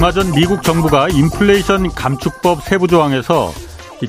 [0.00, 3.52] 얼마 전 미국 정부가 인플레이션 감축법 세부 조항에서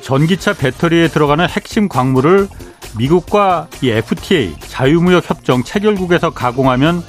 [0.01, 2.47] 전기차 배터리에 들어가는 핵심 광물을
[2.97, 7.03] 미국과 이 FTA 자유무역 협정 체결국에서 가공하면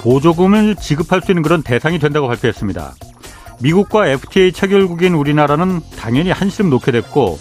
[0.00, 2.96] 보조금을 지급할 수 있는 그런 대상이 된다고 발표했습니다.
[3.60, 7.38] 미국과 FTA 체결국인 우리나라는 당연히 한심 놓게 됐고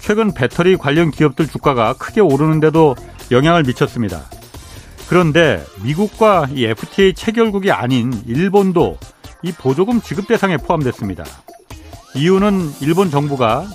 [0.00, 2.96] 최근 배터리 관련 기업들 주가가 크게 오르는데도
[3.32, 4.22] 영향을 미쳤습니다.
[5.10, 8.96] 그런데 미국과 이 FTA 체결국이 아닌 일본도
[9.42, 11.24] 이 보조금 지급 대상에 포함됐습니다.
[12.14, 13.66] 이유는 일본 정부가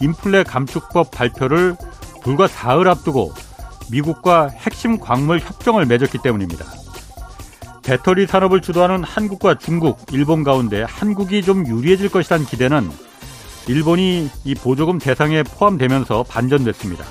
[0.00, 1.76] 인플레 감축법 발표를
[2.22, 3.32] 불과 사흘 앞두고
[3.90, 6.64] 미국과 핵심 광물 협정을 맺었기 때문입니다.
[7.82, 12.90] 배터리 산업을 주도하는 한국과 중국, 일본 가운데 한국이 좀 유리해질 것이라는 기대는
[13.68, 17.04] 일본이 이 보조금 대상에 포함되면서 반전됐습니다.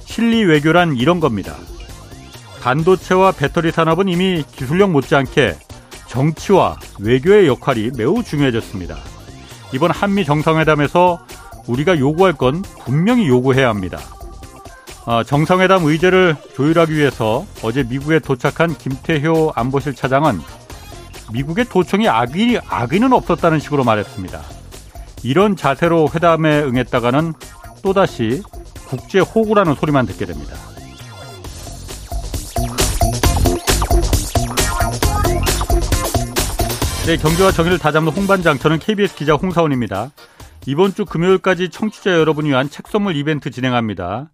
[0.00, 1.56] 실리 외교란 이런 겁니다.
[2.60, 5.56] 반도체와 배터리 산업은 이미 기술력 못지않게
[6.08, 8.96] 정치와 외교의 역할이 매우 중요해졌습니다.
[9.72, 11.18] 이번 한미 정상회담에서
[11.66, 13.98] 우리가 요구할 건 분명히 요구해야 합니다.
[15.04, 20.40] 아, 정상회담 의제를 조율하기 위해서 어제 미국에 도착한 김태효 안보실 차장은
[21.32, 24.42] 미국의 도청이 악의, 악의는 없었다는 식으로 말했습니다.
[25.22, 27.34] 이런 자세로 회담에 응했다가는
[27.82, 28.42] 또다시
[28.88, 30.56] 국제 호구라는 소리만 듣게 됩니다.
[37.06, 40.10] 네, 경제와 정의를 다잡는 홍반장, 저는 KBS 기자 홍사원입니다.
[40.66, 44.30] 이번 주 금요일까지 청취자 여러분 위한 책 선물 이벤트 진행합니다.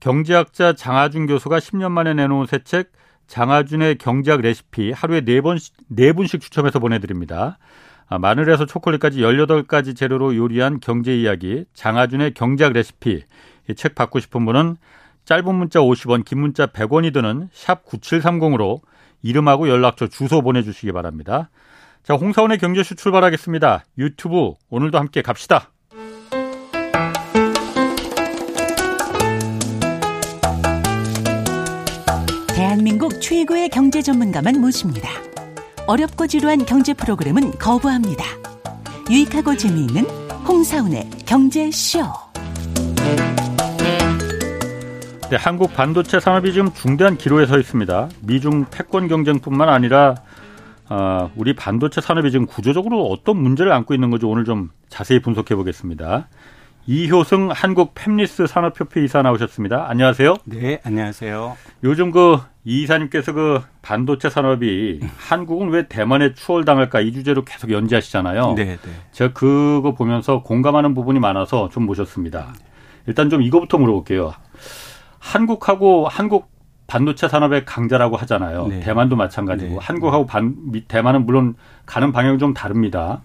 [0.00, 2.92] 경제학자 장하준 교수가 10년 만에 내놓은 새 책
[3.26, 5.56] 장하준의 경제학 레시피 하루에 4번,
[5.94, 7.58] 4분씩 추첨해서 보내드립니다.
[8.06, 13.22] 아, 마늘에서 초콜릿까지 18가지 재료로 요리한 경제 이야기 장하준의 경제학 레시피
[13.68, 14.76] 이 책 받고 싶은 분은
[15.26, 18.80] 짧은 문자 50원 긴 문자 100원이 드는 샵 9730으로
[19.22, 21.48] 이름하고 연락처 주소 보내주시기 바랍니다.
[22.04, 23.86] 자, 홍사원의 경제쇼 출발하겠습니다.
[23.96, 25.70] 유튜브 오늘도 함께 갑시다.
[32.54, 35.08] 대한민국 최고의 경제 전문가만 모십니다.
[35.86, 38.22] 어렵고 지루한 경제 프로그램은 거부합니다.
[39.10, 40.04] 유익하고 재미있는
[40.46, 42.00] 홍사운의 경제쇼.
[45.30, 48.10] 네, 한국 반도체 산업이 지금 중대한 기로에 서 있습니다.
[48.20, 50.16] 미중 패권 경쟁뿐만 아니라
[50.88, 55.54] 어, 우리 반도체 산업이 지금 구조적으로 어떤 문제를 안고 있는 건지 오늘 좀 자세히 분석해
[55.54, 56.28] 보겠습니다.
[56.86, 59.88] 이효승 한국 팹리스 산업협회 이사 나오셨습니다.
[59.88, 60.36] 안녕하세요.
[60.44, 61.56] 네, 안녕하세요.
[61.84, 68.54] 요즘 그 이 이사님께서 그 반도체 산업이 한국은 왜 대만에 추월당할까 이 주제로 계속 연재하시잖아요.
[68.54, 68.90] 네, 네.
[69.12, 72.54] 제가 그거 보면서 공감하는 부분이 많아서 좀 모셨습니다.
[73.06, 74.32] 일단 좀 이거부터 물어볼게요.
[75.18, 76.53] 한국하고 한국
[76.86, 78.66] 반도체 산업의 강자라고 하잖아요.
[78.68, 78.80] 네.
[78.80, 79.78] 대만도 마찬가지고 네.
[79.80, 80.54] 한국하고 반,
[80.88, 81.54] 대만은 물론
[81.86, 83.20] 가는 방향이 좀 다릅니다.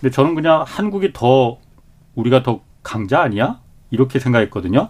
[0.00, 1.58] 근데 저는 그냥 한국이 더
[2.14, 3.60] 우리가 더 강자 아니야?
[3.90, 4.88] 이렇게 생각했거든요.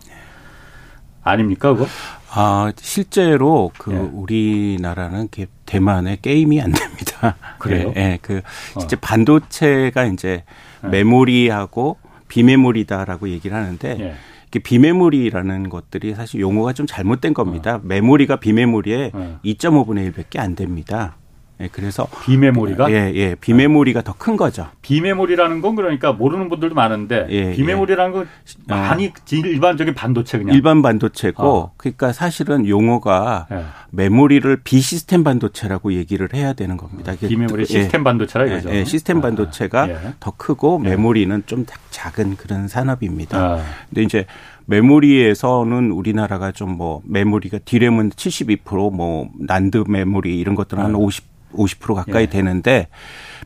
[1.22, 1.86] 아닙니까, 그거?
[2.30, 3.96] 아, 실제로 그 예.
[3.96, 5.28] 우리나라는
[5.66, 7.36] 대만의 게임이 안 됩니다.
[7.58, 7.92] 그래요?
[7.96, 8.42] 예, 예 그
[8.78, 9.00] 진짜 어.
[9.00, 10.44] 반도체가 이제
[10.84, 10.88] 예.
[10.88, 11.96] 메모리하고
[12.28, 14.14] 비메모리다라고 얘기를 하는데 예.
[14.50, 17.76] 비메모리라는 것들이 사실 용어가 좀 잘못된 겁니다.
[17.76, 17.80] 어.
[17.84, 19.40] 메모리가 비메모리의 어.
[19.44, 21.16] 2.5분의 1밖에 안 됩니다.
[21.60, 24.68] 예, 그래서 비메모리가 예, 예, 비메모리가 더큰 거죠.
[24.82, 28.28] 비메모리라는 건 그러니까 모르는 분들도 많은데 예, 비메모리라는 건
[28.70, 28.72] 예.
[28.72, 31.72] 많이 일반적인 반도체 그냥 일반 반도체고 어.
[31.76, 33.64] 그러니까 사실은 용어가 예.
[33.90, 37.14] 메모리를 비시스템 반도체라고 얘기를 해야 되는 겁니다.
[37.20, 38.70] 비메모리 시스템 반도체라 예, 이거죠.
[38.70, 43.38] 예, 시스템 반도체가 아, 더 크고 메모리는 좀 작은 그런 산업입니다.
[43.38, 43.64] 아.
[43.88, 44.26] 근데 이제
[44.66, 51.27] 메모리에서는 우리나라가 좀 뭐 메모리가 디램은 72%뭐 난드 메모리 이런 것들은 한 50, 아.
[51.54, 52.26] 50% 가까이 예.
[52.26, 52.88] 되는데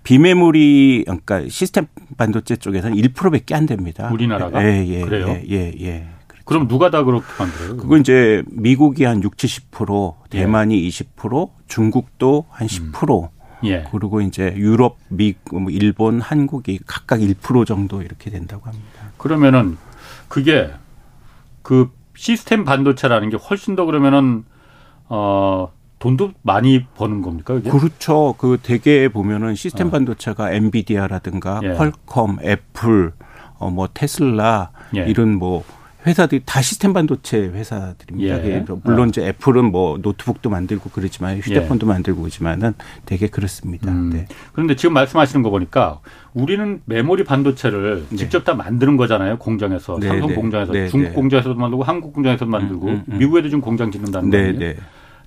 [0.02, 4.10] 비메모리 그러니까 시스템 반도체 쪽에서는 1%밖에 안 됩니다.
[4.12, 5.28] 우리나라가 예, 예, 그래요?
[5.28, 6.08] 예, 예, 예.
[6.26, 6.44] 그렇죠.
[6.44, 7.76] 그럼 누가 다 그렇게 만들어요?
[7.76, 10.88] 그거 이제 미국이 한 6, 70%, 대만이 예.
[10.88, 13.22] 20%, 중국도 한 10%.
[13.22, 13.28] 음.
[13.64, 13.84] 예.
[13.92, 19.12] 그리고 이제 유럽, 미, 뭐 일본, 한국이 각각 1% 정도 이렇게 된다고 합니다.
[19.18, 19.78] 그러면은
[20.28, 20.70] 그게
[21.62, 24.44] 그 시스템 반도체라는 게 훨씬 더 그러면은
[25.08, 25.72] 어
[26.02, 27.54] 돈도 많이 버는 겁니까?
[27.54, 27.70] 그게?
[27.70, 28.34] 그렇죠.
[28.36, 29.90] 그 대개 보면은 시스템 어.
[29.90, 31.74] 반도체가 엔비디아라든가 예.
[31.74, 33.12] 퀄컴, 애플,
[33.58, 35.06] 어 뭐 테슬라 예.
[35.08, 35.62] 이런 뭐
[36.04, 38.44] 회사들이 다 시스템 반도체 회사들입니다.
[38.44, 38.64] 예.
[38.82, 39.06] 물론 어.
[39.06, 41.88] 이제 애플은 뭐 노트북도 만들고 그러지만 휴대폰도 예.
[41.92, 42.74] 만들고 그러지만은
[43.06, 43.92] 되게 그렇습니다.
[43.92, 44.10] 음.
[44.12, 44.26] 네.
[44.52, 46.00] 그런데 지금 말씀하시는 거 보니까
[46.34, 48.16] 우리는 메모리 반도체를 네.
[48.16, 49.38] 직접 다 만드는 거잖아요.
[49.38, 50.34] 공장에서 네, 삼성 네.
[50.34, 51.14] 공장에서 네, 중국 네.
[51.14, 53.18] 공장에서도 만들고 한국 공장에서도 만들고 음, 음, 음.
[53.18, 54.74] 미국에도 지금 공장 짓는다는 거예요.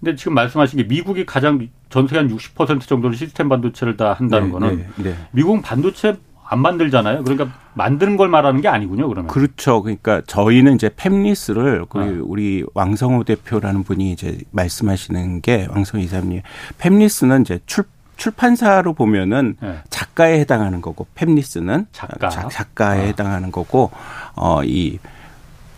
[0.05, 4.47] 근데 지금 말씀하신 게 미국이 가장 전 세계 한 60% 정도는 시스템 반도체를 다 한다는
[4.47, 5.15] 네, 거는 네, 네.
[5.31, 6.15] 미국 반도체
[6.47, 7.23] 안 만들잖아요.
[7.23, 9.07] 그러니까 만드는 걸 말하는 게 아니군요.
[9.07, 9.81] 그러면 그렇죠.
[9.81, 12.19] 그러니까 저희는 이제 팹리스를 그 네.
[12.21, 16.43] 우리 왕성호 대표라는 분이 이제 말씀하시는 게 왕성호 이사님
[16.77, 17.85] 팹리스는 이제 출
[18.15, 19.79] 출판사로 보면은 네.
[19.89, 23.03] 작가에 해당하는 거고 팹리스는 작가 작가에 아.
[23.05, 23.89] 해당하는 거고
[24.35, 24.99] 어이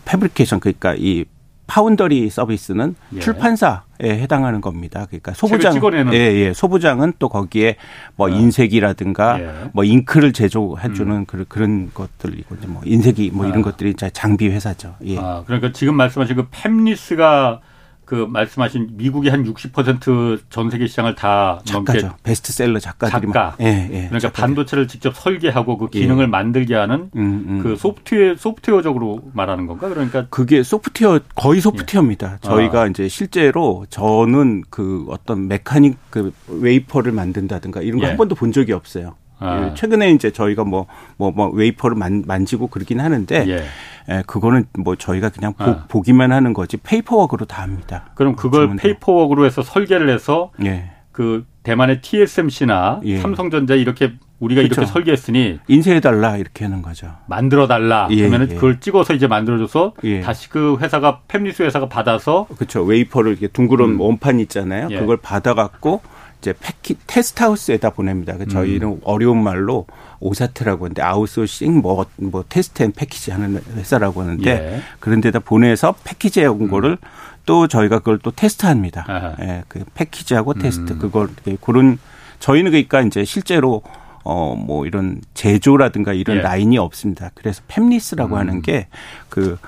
[0.04, 1.24] 패브리케이션 그러니까 이
[1.68, 3.20] 파운더리 서비스는 예.
[3.20, 5.06] 출판사에 해당하는 겁니다.
[5.06, 5.78] 그러니까 소부장
[6.12, 6.52] 예, 예.
[6.52, 7.76] 소부장은 또 거기에
[8.16, 8.34] 뭐 아.
[8.34, 9.70] 인쇄기라든가 예.
[9.72, 11.24] 뭐 잉크를 제조해 주는 음.
[11.26, 13.64] 그런 그런 것들이고 뭐 인쇄기 뭐 이런 아.
[13.64, 14.96] 것들이 장비 회사죠.
[15.04, 15.18] 예.
[15.18, 17.60] 아, 그러니까 지금 말씀하신 그 팹리스가
[18.08, 22.14] 그 말씀하신 미국이 한 60%전 세계 시장을 다 작가죠.
[22.22, 23.54] 베스트셀러 작가들이 작가.
[23.60, 24.40] 예, 예, 그러니까 작가들.
[24.40, 26.26] 반도체를 직접 설계하고 그 기능을 예.
[26.26, 27.60] 만들게 하는 음, 음.
[27.62, 29.90] 그 소프트웨어 소프트웨어적으로 말하는 건가?
[29.90, 32.38] 그러니까 그게 소프트웨어 거의 소프트웨어입니다.
[32.42, 32.48] 예.
[32.48, 32.86] 저희가 아.
[32.86, 38.16] 이제 실제로 저는 그 어떤 mechanic 그 웨이퍼를 만든다든가 이런 거한 예.
[38.16, 39.16] 번도 본 적이 없어요.
[39.40, 39.68] 아.
[39.70, 40.86] 예, 최근에 이제 저희가 뭐,
[41.16, 43.64] 뭐, 뭐, 웨이퍼를 만, 만지고 그러긴 하는데, 예.
[44.10, 45.84] 예, 그거는 뭐 저희가 그냥 보, 아.
[45.88, 48.10] 보기만 하는 거지 paperwork로 다 합니다.
[48.14, 50.90] 그럼 그걸 paperwork로 해서 설계를 해서 예.
[51.12, 53.18] 그 대만의 TSMC나 예.
[53.18, 54.80] 삼성전자 이렇게 우리가 그렇죠.
[54.80, 57.12] 이렇게 설계했으니 인쇄해 달라 이렇게 하는 거죠.
[57.26, 58.06] 만들어 달라.
[58.10, 58.54] 예, 그러면은 예.
[58.54, 60.20] 그걸 찍어서 이제 만들어줘서 예.
[60.20, 62.82] 다시 그 회사가 팹리스 회사가 받아서 그렇죠.
[62.84, 64.00] 웨이퍼를 이렇게 둥그런 음.
[64.00, 64.88] 원판 있잖아요.
[64.90, 64.98] 예.
[65.00, 66.00] 그걸 받아갖고
[66.40, 68.36] 이제 패키 test house에다 보냅니다.
[68.36, 69.00] 그 저희는 음.
[69.04, 69.86] 어려운 말로
[70.20, 74.82] OSAT라고 하는데 아웃소싱 뭐, 뭐 test and package 하는 회사라고 하는데 예.
[75.00, 76.70] 그런 데다 보내서 패키지해 온 음.
[76.70, 76.98] 거를
[77.46, 79.36] 또 저희가 그걸 또 테스트합니다.
[79.40, 80.98] 예, 그 패키지하고 테스트 음.
[80.98, 81.28] 그걸
[81.60, 81.98] 그런
[82.40, 83.82] 저희는 그러니까 이제 실제로
[84.24, 86.40] 어 뭐 이런 제조라든가 이런 예.
[86.42, 87.30] 라인이 없습니다.
[87.34, 88.34] 그래서 fabless라고 음.
[88.34, 88.88] 하는 게
[89.28, 89.58] 그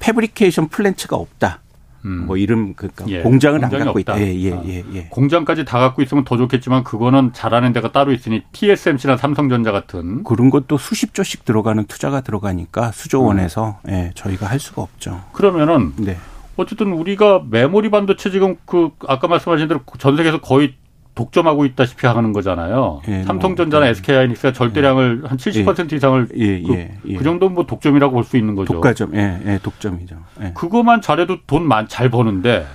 [0.00, 1.60] fabrication plants가 없다.
[2.04, 2.26] 음.
[2.26, 3.22] 뭐 이름 그러니까 예.
[3.22, 4.00] 공장을 안 갖고 없다.
[4.00, 4.20] 있다.
[4.20, 5.06] 예, 예, 예, 예.
[5.10, 10.50] 공장까지 다 갖고 있으면 더 좋겠지만 그거는 잘하는 데가 따로 있으니 TSMC나 삼성전자 같은 그런
[10.50, 13.90] 것도 수십 조씩 들어가는 투자가 들어가니까 수조 원에서 음.
[13.90, 15.22] 예, 저희가 할 수가 없죠.
[15.32, 16.16] 그러면은 네.
[16.56, 20.74] 어쨌든 우리가 메모리 반도체 지금 그 아까 말씀하신 대로 전 세계에서 거의
[21.20, 23.02] 독점하고 있다시피 하는 거잖아요.
[23.08, 25.28] 예, 뭐, 삼성전자나 뭐, SK 하이닉스가 절대량을 예.
[25.28, 28.72] 한 70% 이상을 예, 그, 예, 그, 그 정도 뭐 독점이라고 볼 수 있는 거죠.
[28.72, 30.16] 독과점, 예, 예 독점이죠.
[30.42, 30.52] 예.
[30.54, 32.66] 그거만 잘해도 돈 잘 버는데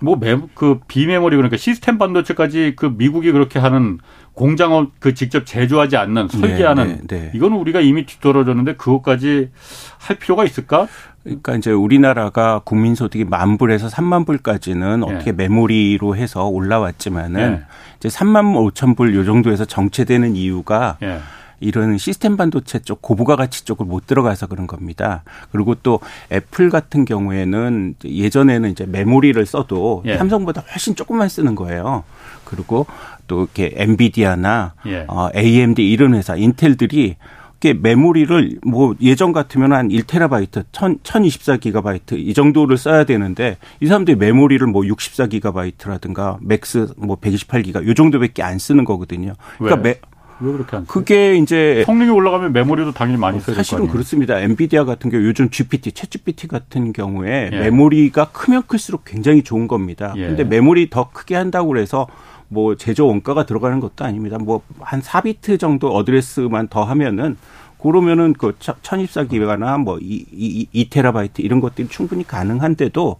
[0.00, 0.18] 뭐
[0.54, 3.98] 그 비메모리 그러니까 시스템 반도체까지 그 미국이 그렇게 하는
[4.34, 7.30] 공장을 그 직접 제조하지 않는 설계하는 네, 네, 네.
[7.34, 9.50] 이거는 우리가 이미 뒤떨어졌는데 그것까지
[9.98, 10.88] 할 필요가 있을까?
[11.22, 15.14] 그러니까 이제 우리나라가 국민 소득이 만 불에서 3만 불까지는 예.
[15.14, 17.64] 어떻게 메모리로 해서 올라왔지만은 예.
[17.98, 21.20] 이제 3만 5천 불 요 정도에서 정체되는 이유가 예.
[21.60, 25.22] 이런 시스템 반도체 쪽 고부가 가치 쪽을 못 들어가서 그런 겁니다.
[25.50, 26.00] 그리고 또
[26.30, 30.18] 애플 같은 경우에는 예전에는 이제 메모리를 써도 예.
[30.18, 32.04] 삼성보다 훨씬 조금만 쓰는 거예요.
[32.44, 32.86] 그리고
[33.26, 35.04] 또 이렇게 엔비디아나 예.
[35.08, 37.16] 어, AMD 이런 회사 인텔들이
[37.64, 44.18] 이게 메모리를 뭐 예전 같으면 한 1테라바이트, 1000, 1024기가바이트 이 정도를 써야 되는데 이 사람들이
[44.18, 49.32] 메모리를 뭐 64기가바이트라든가 max 뭐 128기가 요 정도밖에 안 쓰는 거거든요.
[49.56, 49.98] 그러니까 왜?
[50.40, 54.38] 왜 그렇게 안 그게 이제 성능이 올라가면 메모리도 당연히 많이 써야 사실은 그렇습니다.
[54.40, 57.58] 엔비디아 같은 경우 요즘 GPT, 챗 GPT 같은 경우에 예.
[57.60, 60.12] 메모리가 크면 클수록 굉장히 좋은 겁니다.
[60.16, 60.26] 예.
[60.26, 62.06] 근데 메모리 더 크게 한다고 그래서
[62.48, 64.38] 뭐 제조 원가가 들어가는 것도 아닙니다.
[64.38, 67.36] 뭐 한 4비트 정도 어드레스만 더 하면은
[67.80, 73.16] 그러면은 그 1024기가나 뭐 2, 2, 2테라바이트 이런 것들이 충분히 가능한데도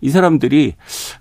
[0.00, 0.74] 이 사람들이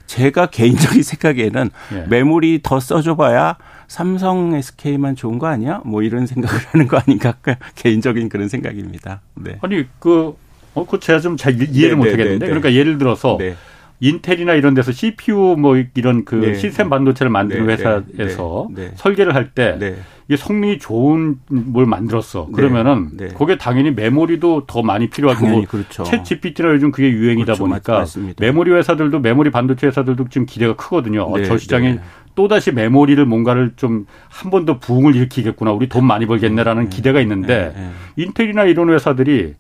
[0.05, 2.05] 제가 개인적인 생각에는 예.
[2.07, 5.81] 메모리 더 써줘봐야 삼성 SK만 좋은 거 아니야?
[5.85, 7.33] 뭐 이런 생각을 하는 거 아닌가
[7.75, 9.21] 개인적인 그런 생각입니다.
[9.35, 9.57] 네.
[9.61, 10.35] 아니 그
[10.73, 13.37] 어, 그 제가 좀 잘 이해를 네, 못 네, 하겠는데 네, 네, 그러니까 예를 들어서
[13.39, 13.55] 네.
[13.99, 16.53] 인텔이나 이런 데서 CPU 뭐 이런 그 네.
[16.55, 17.73] 시스템 반도체를 만드는 네.
[17.73, 18.83] 회사에서 네.
[18.89, 18.91] 네.
[18.95, 19.95] 설계를 할때 네.
[20.27, 22.47] 이게 성능이 좋은 뭘 만들었어.
[22.49, 22.55] 네.
[22.55, 26.03] 그러면은 거기에 당연히 메모리도 더 많이 필요하고 뭐 그렇죠.
[26.03, 27.63] 챗 GPT나 요즘 그게 유행이다 그렇죠.
[27.65, 28.45] 보니까 맞습니다.
[28.45, 31.23] 메모리 회사들도 메모리 반도체 회사들도 지금 기대가 크거든요.
[31.23, 31.99] 어, 저 시장에
[32.35, 35.71] 또다시 메모리를 뭔가를 좀 한 번 더 부흥을 일으키겠구나.
[35.71, 37.73] 우리 돈 많이 벌겠네라는 기대가 있는데
[38.17, 39.55] 인텔이나 이런 회사들이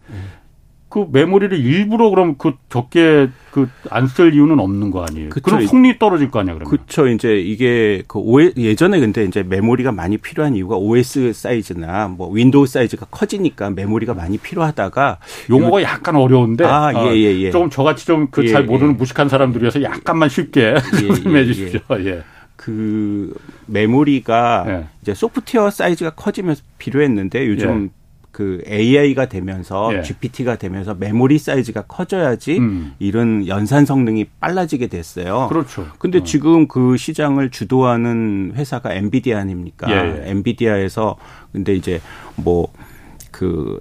[0.89, 5.29] 그 메모리를 일부러 그럼 그 적게 그 안 쓸 이유는 없는 거 아니에요?
[5.29, 5.41] 그쵸.
[5.43, 6.69] 그럼 성능이 떨어질 거 아니야, 그러면?
[6.69, 7.07] 그렇죠.
[7.07, 12.67] 이제 이게 그 OS, 예전에 근데 이제 메모리가 많이 필요한 이유가 OS 사이즈나 뭐 윈도우
[12.67, 15.17] 사이즈가 커지니까 메모리가 많이 필요하다가
[15.49, 17.51] 용어가 약간 어려운데 아, 예, 예, 예.
[17.51, 18.97] 조금 저같이 좀 그 잘 예, 모르는 예.
[18.97, 20.79] 무식한 사람들이어서 약간만 쉽게 예,
[21.15, 21.79] 설명해 주십시오.
[21.99, 22.23] 예.
[22.55, 23.33] 그
[23.67, 27.89] 메모리가 이제 소프트웨어 사이즈가 커지면서 필요했는데 요즘
[28.37, 30.03] 그 AI가 되면서 예.
[30.03, 32.93] GPT가 되면서 메모리 사이즈가 커져야지 음.
[32.99, 35.47] 이런 연산 성능이 빨라지게 됐어요.
[35.49, 35.87] 그렇죠.
[35.97, 36.23] 근데 어.
[36.23, 39.89] 지금 그 시장을 주도하는 회사가 엔비디아 아닙니까?
[39.89, 40.29] 예.
[40.29, 41.15] 엔비디아에서
[41.51, 41.99] 근데 이제
[42.35, 43.79] 뭐그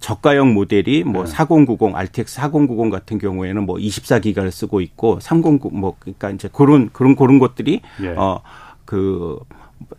[0.00, 1.30] 저가형 모델이 뭐 네.
[1.30, 7.14] 4090, RTX 4090 같은 경우에는 뭐 24기가를 쓰고 있고 309 뭐 그러니까 이제 그런 그런
[7.14, 8.14] 그런 것들이 예.
[8.16, 9.40] 어그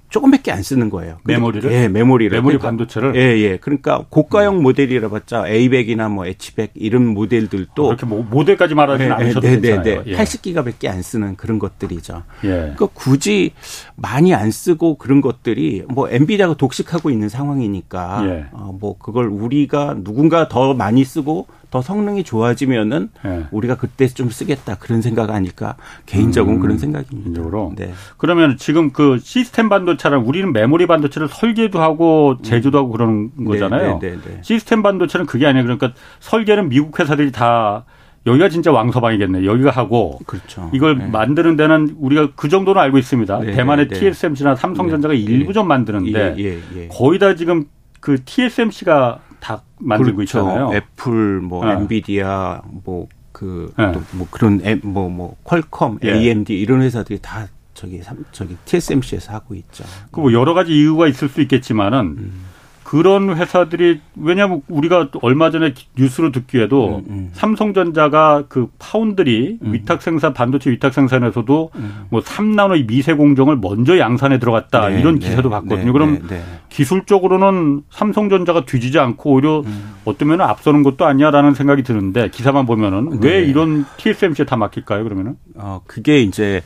[0.09, 1.17] 조금밖에 안 쓰는 거예요.
[1.23, 1.71] 메모리를?
[1.71, 2.35] 예, 메모리를.
[2.35, 3.15] 메모리 그러니까, 반도체를?
[3.15, 3.57] 예, 예.
[3.57, 4.63] 그러니까 고가형 음.
[4.63, 7.83] 모델이라 봤자 A100이나 뭐 H100 이런 모델들도.
[7.83, 9.83] 그렇게 뭐 모델까지 말하지는 예, 않으셔도 네, 괜찮아요.
[9.83, 10.11] 네, 네.
[10.11, 10.17] 예.
[10.17, 12.23] 80기가밖에 안 쓰는 그런 것들이죠.
[12.43, 12.47] 예.
[12.47, 13.51] 그러니까 굳이
[13.95, 18.45] 많이 안 쓰고 그런 것들이 뭐 엔비디아가 독식하고 있는 상황이니까 예.
[18.51, 23.45] 어, 뭐 그걸 우리가 누군가 더 많이 쓰고 더 성능이 좋아지면은 네.
[23.51, 25.75] 우리가 그때 좀 쓰겠다 그런 생각 아닐까
[26.05, 27.23] 개인적으로 음, 그런 생각입니다.
[27.23, 27.73] 개인적으로.
[27.75, 27.93] 네.
[28.17, 33.99] 그러면 지금 그 시스템 반도체랑 우리는 메모리 반도체를 설계도 하고 제조도 하고 그러는 네, 거잖아요.
[34.01, 35.63] 네, 네, 네, 시스템 반도체는 그게 아니에요.
[35.63, 37.85] 그러니까 설계는 미국 회사들이 다
[38.25, 39.45] 여기가 진짜 왕서방이겠네.
[39.45, 40.69] 여기가 하고 그렇죠.
[40.73, 41.07] 이걸 네.
[41.07, 43.39] 만드는 데는 우리가 그 정도는 알고 있습니다.
[43.39, 43.99] 네, 대만의 네.
[43.99, 46.87] TSMC나 삼성전자가 일부 좀 만드는데 예, 예, 예.
[46.89, 47.65] 거의 다 지금
[47.99, 50.39] 그 TSMC가 다 만들고 그렇죠.
[50.39, 50.71] 있잖아요.
[50.73, 51.73] 애플, 뭐 네.
[51.73, 53.91] 엔비디아, 뭐 그, 네.
[53.91, 56.13] 또 뭐 그런 뭐, 뭐, 퀄컴, 예.
[56.13, 57.47] AMD 이런 회사들이 다
[57.79, 59.83] 저기, 저기 TSMC에서 하고 있죠.
[60.11, 62.45] 그 뭐 여러 가지 이유가 있을 수 있겠지만은 음.
[62.83, 67.29] 그런 회사들이 왜냐하면 우리가 얼마 전에 뉴스로 듣기에도 음, 음.
[67.33, 69.73] 삼성전자가 그 파운드리 음.
[69.73, 72.05] 위탁 생산 반도체 위탁 생산에서도 음.
[72.09, 75.85] 뭐 3나노 미세 공정을 먼저 양산에 들어갔다 네, 이런 네, 기사도 네, 봤거든요.
[75.85, 79.93] 네, 그럼 네, 기술적으로는 삼성전자가 뒤지지 않고 오히려 음.
[80.05, 83.45] 어쩌면 앞서는 것도 아니야라는 생각이 드는데 기사만 보면은 왜 네.
[83.45, 85.03] 이런 TSMC에 다 맡길까요?
[85.03, 85.35] 그러면은?
[85.55, 86.63] 어 그게 이제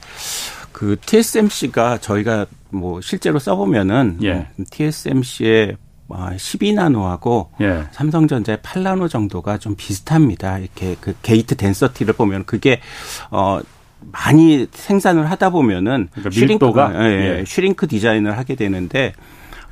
[0.73, 4.47] 그 TSMC가 저희가 뭐 실제로 써보면은 예.
[4.69, 5.77] TSMC의
[6.09, 7.83] 12나노하고 아, 예.
[7.91, 10.59] 삼성전자의 8나노 정도가 좀 비슷합니다.
[10.59, 12.81] 이렇게 그 gate density를 보면 그게
[13.31, 13.61] 어
[14.11, 16.71] 많이 생산을 하다 보면은 그러니까 shrink,
[17.05, 17.43] 예, 예.
[17.45, 19.13] shrink design을 하게 되는데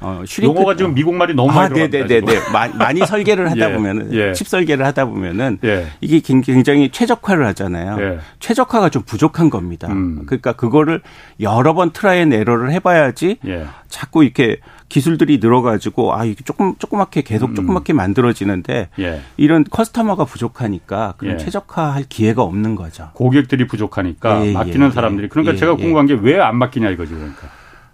[0.01, 2.22] 어, 용어가 지금 미국 말이 너무 많이 아, 네네네.
[2.51, 4.34] 많이, 많이 설계를 하다 예, 보면은 예.
[4.34, 5.88] 칩 설계를 하다 보면은 예.
[6.01, 7.98] 이게 굉장히 최적화를 하잖아요.
[8.01, 8.20] 예.
[8.39, 9.88] 최적화가 좀 부족한 겁니다.
[9.89, 10.24] 음.
[10.25, 11.01] 그러니까 그거를
[11.39, 13.65] 여러 번 try and error를 해봐야지 예.
[13.88, 14.58] 자꾸 이렇게
[14.89, 17.55] 기술들이 늘어가지고 아 이게 조금 조그맣게 계속 음.
[17.55, 19.22] 조그맣게 만들어지는데 예.
[19.38, 23.10] 이런 customer가 부족하니까 그런 최적화할 기회가 없는 거죠.
[23.13, 27.48] 고객들이 부족하니까 맡기는 사람들이 그러니까 제가 궁금한 게 왜 안 맡기냐 이거죠 그러니까.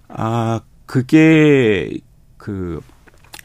[0.07, 1.91] 아 그게
[2.37, 2.81] 그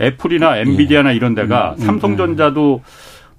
[0.01, 1.17] 애플이나 엔비디아나 예.
[1.17, 2.83] 이런 데가 음, 음, 삼성전자도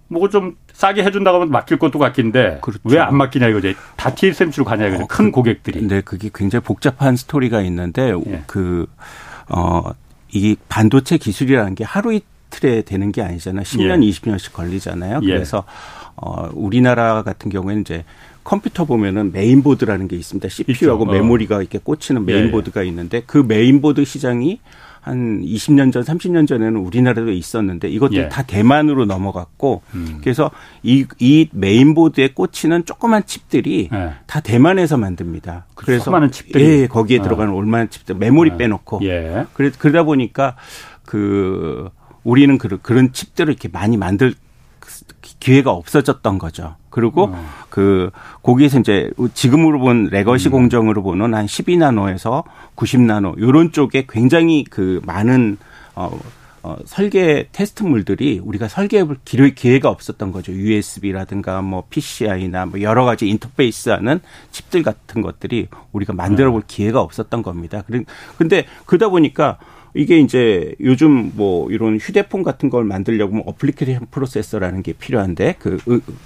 [0.10, 2.82] 뭐 좀 싸게 해준다고 하면 맡길 것도 같은데 그렇죠.
[2.84, 3.76] 왜 안 맡기냐 이거지.
[3.96, 5.04] 다 TSMC로 가냐 이거지.
[5.04, 5.88] 어, 큰 그, 고객들이.
[5.88, 8.44] 네, 그게 굉장히 복잡한 스토리가 있는데 예.
[8.48, 8.86] 그
[9.50, 9.92] 어,
[10.32, 13.64] 이 반도체 기술이라는 게 하루 이틀에 되는 게 아니잖아요.
[13.64, 14.10] 10년, 예.
[14.10, 15.20] 20년씩 걸리잖아요.
[15.24, 15.28] 예.
[15.28, 15.64] 그래서
[16.16, 18.04] 어, 우리나라 같은 경우에는 이제
[18.44, 20.50] 컴퓨터 보면은 메인보드라는 게 있습니다.
[20.50, 21.04] CPU하고.
[21.04, 21.12] 어.
[21.12, 22.42] 메모리가 이렇게 꽂히는 예, 예.
[22.42, 24.60] 메인보드가 있는데 그 메인보드 시장이
[25.04, 28.30] 한 20년 전, 30년 전에는 우리나라도 있었는데 이것들이 예.
[28.30, 30.20] 다 대만으로 넘어갔고 음.
[30.22, 30.50] 그래서
[30.82, 34.14] 이, 이 메인보드에 꽂히는 조그만 칩들이 예.
[34.28, 35.66] 다 대만에서 만듭니다.
[35.76, 37.22] 그 그래서 많은 칩들이 예, 거기에 어.
[37.22, 38.58] 들어가는 웬만한 칩들 메모리 어.
[38.58, 39.46] 빼놓고 예.
[39.54, 40.56] 그래 그러다 보니까
[41.06, 41.90] 그
[42.24, 44.34] 우리는 그, 그런 칩들을 이렇게 많이 만들
[45.44, 46.78] 기회가 없어졌던 거죠.
[46.90, 47.46] 그리고 어.
[47.70, 48.12] 그
[48.44, 50.52] 거기에서 이제 지금으로 본 legacy 음.
[50.54, 52.46] 공정으로 보는 한 12나노에서
[52.78, 55.58] 90나노 요런 쪽에 굉장히 그 많은
[55.96, 56.18] 어,
[56.62, 60.54] 어 설계 테스트물들이 우리가 설계해 볼 기회가 없었던 거죠.
[60.54, 64.22] USB라든가 뭐 PCI나 뭐 여러 가지 인터페이스 하는
[64.52, 66.64] 칩들 같은 것들이 우리가 만들어 볼 음.
[66.68, 67.84] 기회가 없었던 겁니다.
[68.38, 69.58] 그런데 그러다 보니까
[69.96, 75.78] 이게 이제 요즘 뭐 이런 휴대폰 같은 걸 만들려고 하면 어플리케이션 프로세서라는 게 필요한데 그,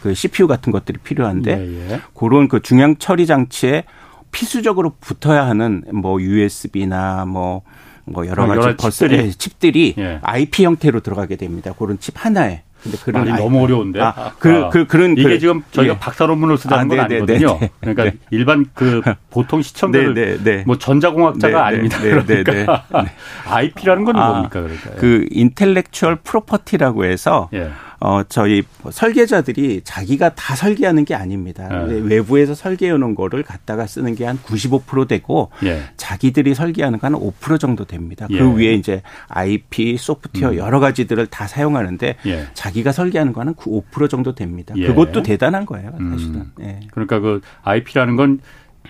[0.01, 2.01] 그 CPU 같은 것들이 필요한데 예, 예.
[2.13, 3.83] 그런 그 중앙 처리 장치에
[4.31, 7.63] 필수적으로 붙어야 하는 뭐 USB나 뭐,
[8.05, 10.19] 뭐 여러 아, 가지 여러 칩들이, 칩들이 예.
[10.21, 11.74] IP 형태로 들어가게 됩니다.
[11.77, 12.63] 그런 칩 하나에.
[12.88, 14.01] 근데 그런 말이 너무 어려운데.
[14.01, 16.00] 아, 그, 아, 그, 그런 이게 그, 지금 저희가 예.
[16.00, 17.48] 박사 논문을 쓰자는 아, 건 네, 네, 아니거든요.
[17.53, 18.12] 네, 네, 그러니까 네.
[18.32, 22.00] 일반 그 보통 시청자들 네, 네, 뭐 전자공학자가 아닙니다.
[22.00, 22.86] 그러니까
[23.50, 24.91] IP라는 건 아, 뭡니까 그러니까.
[24.98, 27.70] 그 intellectual property라고 해서 예.
[27.99, 28.61] 어, 저희
[28.91, 31.67] 설계자들이 자기가 다 설계하는 게 아닙니다.
[31.87, 31.95] 네.
[31.95, 35.83] 외부에서 설계해 놓은 거를 갖다가 쓰는 게 한 95% 되고 예.
[35.97, 38.27] 자기들이 설계하는 건 한 5% 정도 됩니다.
[38.27, 38.39] 그 예.
[38.39, 40.57] 그 위에 이제 IP, 소프트웨어 음.
[40.57, 42.47] 여러 가지들을 다 사용하는데 예.
[42.53, 44.73] 자기가 설계하는 거는 5% 정도 됩니다.
[44.77, 44.87] 예.
[44.87, 46.35] 그것도 대단한 거예요, 사실은.
[46.35, 46.51] 음.
[46.59, 46.79] 예.
[46.91, 48.41] 그러니까 그 IP라는 건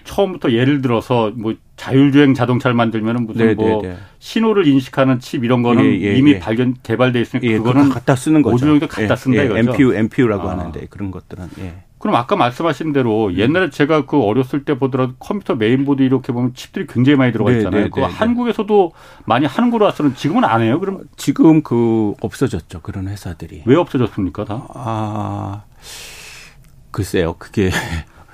[0.03, 3.98] 처음부터 예를 들어서 뭐 자율주행 자동차를 만들면은 무슨 네, 뭐 네, 네.
[4.19, 6.39] 신호를 인식하는 칩 이런 거는 예, 예, 이미 예.
[6.39, 8.55] 발견 개발돼 있으니까 예, 그거는 갖다 쓰는 거죠.
[8.55, 9.60] 오종도 갖다 예, 쓴다 이거죠.
[9.60, 10.51] MPU MPU라고 아.
[10.51, 11.84] 하는데 그런 것들은 예.
[12.00, 13.38] 그럼 아까 말씀하신 대로 음.
[13.38, 17.57] 옛날에 제가 그 어렸을 때 보더라도 컴퓨터 메인보드 이렇게 보면 칩들이 굉장히 많이 들어가 네,
[17.57, 17.84] 있잖아요.
[17.86, 18.91] 네, 그 네, 네, 한국에서도
[19.25, 20.79] 많이 하는 거로 와서는 지금은 안 해요.
[20.79, 22.81] 그럼 지금 그 없어졌죠.
[22.81, 23.63] 그런 회사들이.
[23.65, 24.46] 왜 없어졌습니까?
[24.46, 24.67] 다?
[24.74, 25.63] 아
[26.91, 27.36] 글쎄요.
[27.38, 27.69] 그게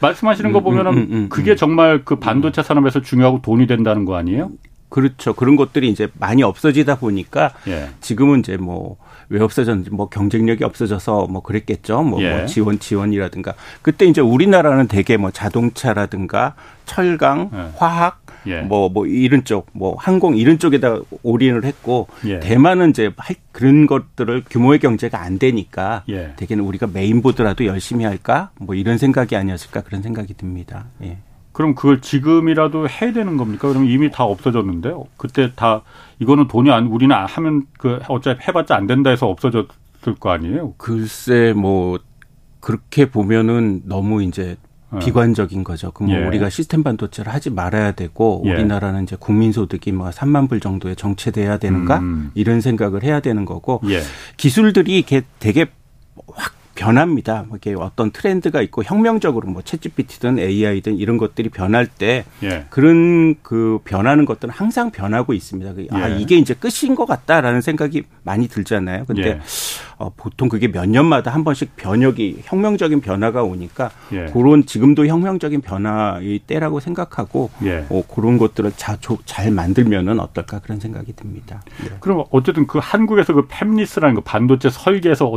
[0.03, 4.05] 말씀하시는 거 음, 음, 보면은 음, 음, 그게 정말 그 반도체 산업에서 중요하고 돈이 된다는
[4.05, 4.51] 거 아니에요?
[4.89, 5.33] 그렇죠.
[5.33, 7.89] 그런 것들이 이제 많이 없어지다 보니까 예.
[7.99, 8.97] 지금은 이제 뭐
[9.33, 12.03] 왜 없어졌는지 뭐 경쟁력이 없어져서 뭐 그랬겠죠.
[12.03, 12.37] 뭐, 뭐 예.
[12.37, 16.53] 뭐 지원 지원이라든가 그때 이제 우리나라는 대개 뭐 자동차라든가
[16.85, 17.69] 철강, 예.
[17.77, 18.61] 화학 예.
[18.61, 22.39] 뭐, 뭐, 이런 쪽, 뭐, 항공, 이런 쪽에다 올인을 했고, 예.
[22.39, 23.11] 대만은 이제
[23.51, 26.33] 그런 것들을 규모의 경제가 안 되니까, 예.
[26.35, 28.51] 대개는 우리가 메인보드라도 열심히 할까?
[28.59, 29.81] 뭐, 이런 생각이 아니었을까?
[29.81, 30.85] 그런 생각이 듭니다.
[31.01, 31.17] 예.
[31.53, 33.69] 그럼 그걸 지금이라도 해야 되는 겁니까?
[33.69, 35.83] 그럼 이미 다 없어졌는데 그때 다
[36.19, 40.73] 이거는 돈이 안 우리는 하면 그 어차피 해봤자 안 된다 해서 없어졌을 거 아니에요?
[40.77, 41.99] 글쎄 뭐
[42.59, 44.55] 그렇게 보면은 너무 이제 네.
[44.99, 45.91] 비관적인 거죠.
[45.91, 46.25] 그럼 뭐 예.
[46.25, 48.53] 우리가 시스템 반도체를 하지 말아야 되고 예.
[48.53, 52.31] 우리나라는 이제 국민 소득이 뭐 3만 불 정도에 정체돼야 되는가 음.
[52.33, 54.01] 이런 생각을 해야 되는 거고 예.
[54.37, 55.05] 기술들이
[55.39, 55.82] 되게 확
[56.75, 57.45] 변합니다.
[57.47, 62.65] 뭐 이게 어떤 트렌드가 있고 혁명적으로 뭐 챗GPT든 AI든 이런 것들이 변할 때 예.
[62.69, 65.73] 그런 그 변하는 것들은 항상 변하고 있습니다.
[65.73, 66.19] 그아 예.
[66.19, 69.05] 이게 이제 끝인 것 같다라는 생각이 많이 들잖아요.
[69.05, 69.39] 근데 예.
[69.97, 74.25] 어, 보통 그게 몇 년마다 한 번씩 변혁이 혁명적인 변화가 오니까 예.
[74.33, 77.85] 그런 지금도 혁명적인 변화의 때라고 생각하고 예.
[77.89, 81.61] 어, 그런 것들을 자, 잘 만들면은 어떨까 그런 생각이 듭니다.
[81.85, 81.97] 예.
[81.99, 85.27] 그럼 어쨌든 그 한국에서 그 팹리스라는 거 반도체 설계에서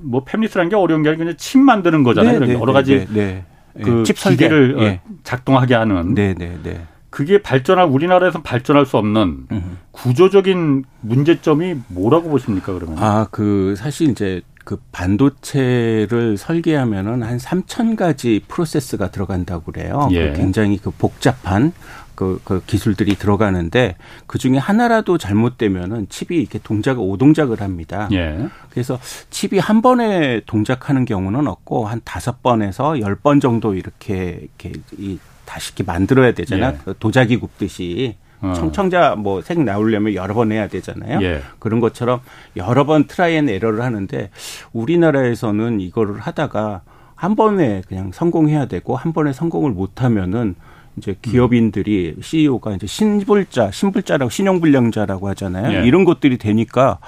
[0.00, 2.40] 뭐 팹리스라는 게 어려운 게 아니라 그냥 칩 만드는 거잖아요.
[2.40, 3.82] 네, 네 여러 가지 네, 네.
[3.82, 5.00] 그칩 기계를 예.
[5.22, 6.14] 작동하게 하는.
[6.14, 6.80] 네, 네, 네.
[7.10, 9.78] 그게 발전할 우리나라에서 발전할 수 없는 음.
[9.92, 12.98] 구조적인 문제점이 뭐라고 보십니까 그러면?
[12.98, 20.08] 아, 그 사실 이제 그 반도체를 설계하면은 한 3천 가지 프로세스가 들어간다고 그래요.
[20.08, 20.30] 그 예.
[20.30, 21.72] 그 굉장히 그 복잡한
[22.14, 23.96] 그, 그 기술들이 들어가는데
[24.26, 28.08] 그 중에 하나라도 잘못되면은 칩이 이렇게 동작을 오동작을 합니다.
[28.12, 28.48] 예.
[28.70, 28.98] 그래서
[29.30, 35.18] 칩이 한 번에 동작하는 경우는 없고 한 다섯 번에서 열 번 정도 이렇게 이렇게 이
[35.44, 36.72] 다시 이렇게 만들어야 되잖아요.
[36.74, 36.78] 예.
[36.84, 38.16] 그 도자기 굽듯이.
[38.40, 38.52] 어.
[38.54, 41.20] 청청자 뭐 색 나오려면 여러 번 해야 되잖아요.
[41.22, 41.40] 예.
[41.58, 42.20] 그런 것처럼
[42.56, 44.28] 여러 번 try and error를 하는데
[44.72, 46.82] 우리나라에서는 이거를 하다가
[47.14, 50.56] 한 번에 그냥 성공해야 되고 한 번에 성공을 못 하면은
[50.96, 55.78] 이제 기업인들이 CEO가 이제 신불자, 신불자라고 신용불량자라고 하잖아요.
[55.78, 55.86] 예.
[55.86, 56.98] 이런 것들이 되니까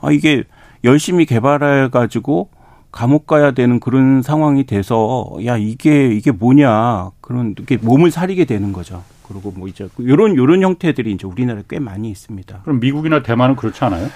[0.00, 0.44] 아 이게
[0.84, 2.50] 열심히 개발해 가지고
[2.90, 8.72] 감옥 가야 되는 그런 상황이 돼서 야 이게 이게 뭐냐 그런 이렇게 몸을 사리게 되는
[8.72, 9.02] 거죠.
[9.28, 12.60] 그리고 뭐 이제 요런 요런 형태들이 이제 우리나라에 꽤 많이 있습니다.
[12.62, 14.08] 그럼 미국이나 대만은 그렇지 않아요?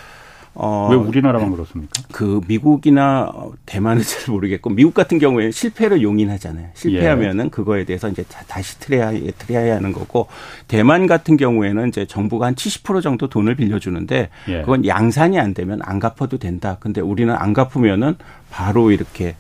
[0.55, 2.03] 어, 왜 우리나라만 그렇습니까?
[2.13, 3.33] 그 미국이나
[3.65, 6.69] 대만은 잘 모르겠고 미국 같은 경우에 실패를 용인하잖아요.
[6.75, 7.49] 실패하면은 예.
[7.49, 10.29] 그거에 대해서 이제 다시 트레이 트레이 하는 거고
[10.69, 14.61] 대만 같은 경우에는 이제 정부가 한 70% 정도 돈을 빌려주는데 예.
[14.61, 16.77] 그건 양산이 안 되면 안 갚아도 된다.
[16.81, 18.17] 근데 우리는 안 갚으면은
[18.51, 19.35] 바로 이렇게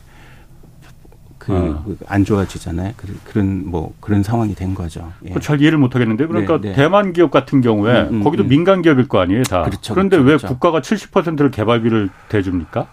[1.42, 2.24] 그안 어.
[2.24, 2.92] 좋아지잖아요.
[3.24, 5.12] 그런 뭐 그런 상황이 된 거죠.
[5.26, 5.34] 예.
[5.40, 6.74] 잘 이해를 못 하겠는데 그러니까 네, 네.
[6.74, 8.48] 대만 기업 같은 경우에 음, 음, 거기도 음.
[8.48, 9.62] 민간 기업일 거 아니에요, 다.
[9.64, 10.46] 그렇죠, 그런데 그렇죠, 왜 그렇죠.
[10.48, 12.86] 국가가 70%를 개발비를 대줍니까?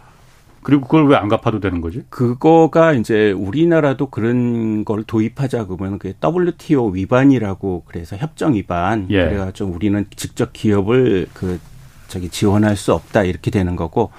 [0.64, 2.04] 그리고 그걸 왜 안 갚아도 되는 거지?
[2.10, 9.06] 그거가 이제 우리나라도 그런 걸 도입하자 그러면 그게 WTO 위반이라고 그래서 협정 위반.
[9.10, 9.26] 예.
[9.26, 11.60] 그래가지고 우리는 직접 기업을 그
[12.08, 14.12] 저기 지원할 수 없다 이렇게 되는 거고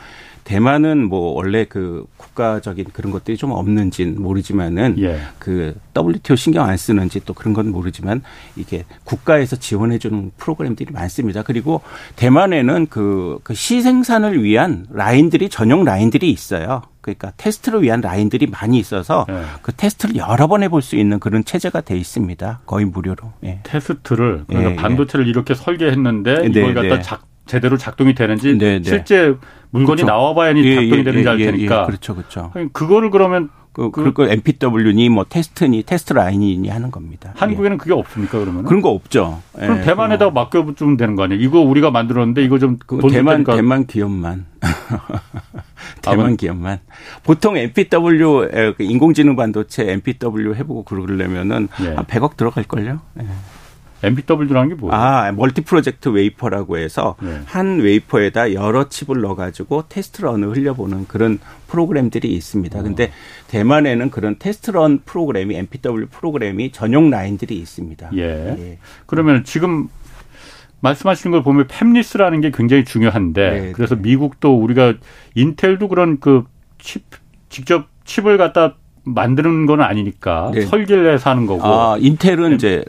[0.45, 5.21] 대만은 뭐 원래 그 국가적인 그런 것들이 좀 없는지는 모르지만은 예.
[5.39, 8.23] 그 WTO 신경 안 쓰는지 또 그런 건 모르지만
[8.57, 11.43] 이게 국가에서 지원해 주는 프로그램들이 많습니다.
[11.43, 11.83] 그리고
[12.17, 16.83] 대만에는 그, 그 시생산을 위한 라인들이 전용 라인들이 있어요.
[17.01, 19.43] 그러니까 테스트를 위한 라인들이 많이 있어서 예.
[19.63, 22.61] 그 테스트를 여러 번 해볼 수 있는 그런 체제가 돼 있습니다.
[22.67, 23.33] 거의 무료로.
[23.45, 23.61] 예.
[23.63, 24.77] 테스트를 그러니까 예, 예.
[24.77, 27.03] 반도체를 이렇게 설계했는데 이걸 네, 갖다 네.
[27.03, 28.89] 작 제대로 작동이 되는지 네, 네.
[28.89, 29.35] 실제
[29.71, 30.07] 물건이 그렇죠.
[30.07, 31.87] 나와봐야니 예, 작동이 예, 되는지 알 예, 예, 테니까.
[31.87, 32.53] 그렇죠, 그렇죠.
[32.73, 37.33] 그거를 그러면 그, 그, 그 MPW니 뭐 테스트니 테스트 라인이니 하는 겁니다.
[37.35, 37.77] 한국에는 예.
[37.77, 38.65] 그게 없습니까 그러면?
[38.65, 39.43] 그런 거 없죠.
[39.53, 40.45] 그럼 예, 대만에다 뭐.
[40.45, 41.41] 맡겨주면 되는 거 아니에요?
[41.41, 44.47] 이거 우리가 만들었는데 이거 좀그 대만 대만 기업만
[46.03, 46.79] 대만 아, 기업만
[47.25, 51.95] 보통 MPW 인공지능 반도체 MPW 해보고 그러려면은 예.
[51.95, 53.01] 한 100억 들어갈 걸요.
[53.21, 53.27] 예.
[54.03, 54.95] MPW라는 게 뭐예요?
[54.95, 57.41] 아, multi project wafer라고 해서 네.
[57.47, 62.79] 한 웨이퍼에다 여러 칩을 넣어가지고 test run을 흘려보는 그런 프로그램들이 있습니다.
[62.79, 62.83] 어.
[62.83, 63.13] 근데
[63.49, 68.11] 대만에는 그런 test run 프로그램이 MPW 프로그램이 전용 라인들이 있습니다.
[68.15, 68.21] 예.
[68.59, 68.79] 예.
[69.07, 69.89] 그러면 지금
[70.81, 74.01] 말씀하시는 걸 보면 fabless라는 게 굉장히 중요한데 네, 그래서 네.
[74.03, 74.95] 미국도 우리가
[75.35, 76.45] 인텔도 그런 그
[76.81, 77.05] 칩
[77.49, 80.63] 직접 칩을 갖다 만드는 건 아니니까 네.
[80.63, 81.65] 설계를 해서 하는 거고.
[81.65, 82.55] 아, 인텔은 네.
[82.55, 82.85] 이제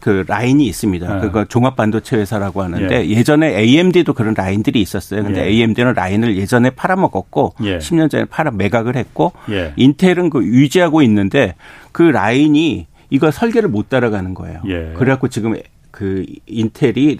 [0.00, 1.14] 그 라인이 있습니다.
[1.14, 1.20] 네.
[1.20, 3.22] 그거 종합 반도체 회사라고 하는데 예.
[3.22, 5.22] 전에 AMD도 그런 라인들이 있었어요.
[5.22, 5.48] 근데 예.
[5.48, 7.78] AMD는 라인을 예전에 팔아먹었고 예.
[7.78, 9.72] 10년 전에 팔아 매각을 했고 예.
[9.76, 11.54] 인텔은 그 유지하고 있는데
[11.92, 14.60] 그 라인이 이거 설계를 못 따라가는 거예요.
[14.66, 14.94] 예.
[14.96, 15.54] 그래갖고 지금
[16.00, 17.18] 그 인텔이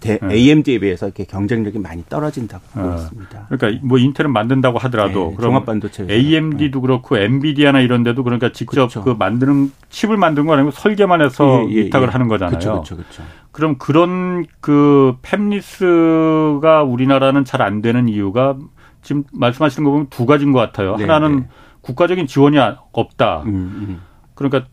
[0.00, 0.18] 대, 네.
[0.22, 2.94] AMD에 비해서 이렇게 경쟁력이 많이 떨어진다고 보고 어.
[2.96, 3.46] 있습니다.
[3.48, 6.82] 그러니까 뭐 인텔은 만든다고 하더라도 네, 종합 반도체 AMD도 네.
[6.82, 9.02] 그렇고 엔비디아나 이런 데도 그러니까 직접 그렇죠.
[9.02, 12.12] 그 만드는 칩을 만드는 거 아니고 설계만 해서 예, 예, 위탁을 예.
[12.12, 12.58] 하는 거잖아요.
[12.58, 18.58] 그렇죠, 그렇죠, 그럼 그런 그 팹리스가 우리나라는 잘 안 되는 이유가
[19.00, 20.96] 지금 말씀하시는 거 보면 두 가지인 것 같아요.
[20.96, 21.48] 네, 하나는 네.
[21.80, 22.58] 국가적인 지원이
[22.92, 23.44] 없다.
[23.46, 24.00] 음, 음.
[24.34, 24.66] 그러니까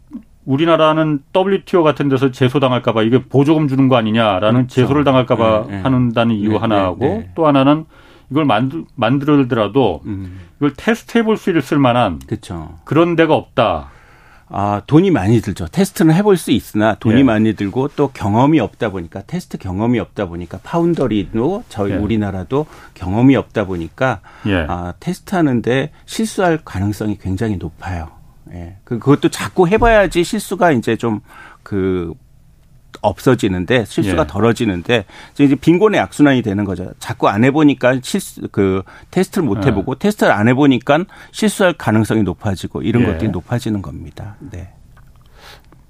[0.45, 4.75] 우리나라는 WTO 같은 데서 제소당할까봐 이게 보조금 주는 거 아니냐라는 그렇죠.
[4.81, 5.81] 제소를 당할까봐 네, 네.
[5.81, 7.29] 하는다는 이유 네, 하나하고 네, 네.
[7.35, 7.85] 또 하나는
[8.31, 10.39] 이걸 만들 만들더라도 음.
[10.57, 12.75] 이걸 테스트 해 볼 수 있을 만한 그렇죠.
[12.83, 13.89] 그런 데가 없다.
[14.47, 15.65] 아, 돈이 많이 들죠.
[15.67, 17.23] 테스트는 해볼 수 있으나 돈이 예.
[17.23, 21.95] 많이 들고 또 경험이 없다 보니까 테스트 경험이 없다 보니까 파운더리도 저희 예.
[21.95, 24.65] 우리나라도 경험이 없다 보니까 예.
[24.69, 28.09] 아, 테스트하는데 실수할 가능성이 굉장히 높아요.
[28.53, 28.77] 예.
[28.83, 31.21] 그, 그것도 자꾸 해봐야지 실수가 이제 좀
[31.65, 32.13] 그
[33.01, 34.27] 없어지는데 실수가 예.
[34.27, 35.05] 덜어지는데
[35.39, 36.93] 이제 빈곤의 악순환이 되는 거죠.
[36.99, 39.67] 자꾸 안 해보니까 실수 그 테스트를 못 예.
[39.67, 39.99] 해보고 예.
[39.99, 43.07] 테스트를 안 해보니까 실수할 가능성이 높아지고 이런 예.
[43.07, 44.37] 것들이 높아지는 겁니다.
[44.39, 44.69] 네.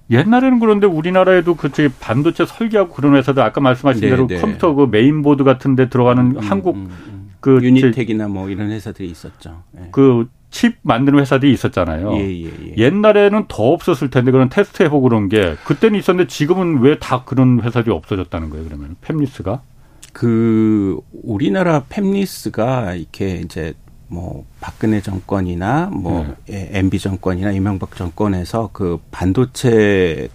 [0.10, 4.40] 옛날에는 그런데 우리나라에도 그 저기 반도체 설계하고 그런 회사들 아까 말씀하신 네, 대로 네.
[4.40, 7.32] 컴퓨터 그 메인보드 같은 데 들어가는 음, 한국 음, 음.
[7.42, 9.64] 그 유니텍이나 뭐 이런 회사들이 있었죠.
[9.72, 9.90] 네.
[9.92, 12.14] 그 칩 만드는 회사들이 있었잖아요.
[12.16, 12.74] 예, 예, 예.
[12.78, 17.60] 옛날에는 더 없었을 텐데 그런 테스트 해보고 그런 게 그때는 있었는데 지금은 왜 다 그런
[17.62, 18.64] 회사들이 없어졌다는 거예요?
[18.66, 19.60] 그러면 fabless가?
[20.14, 23.74] 그 우리나라 팹리스가 이렇게 이제
[24.08, 26.70] 뭐 박근혜 정권이나 뭐 네.
[26.72, 30.30] MB 정권이나 이명박 정권에서 그 반도체를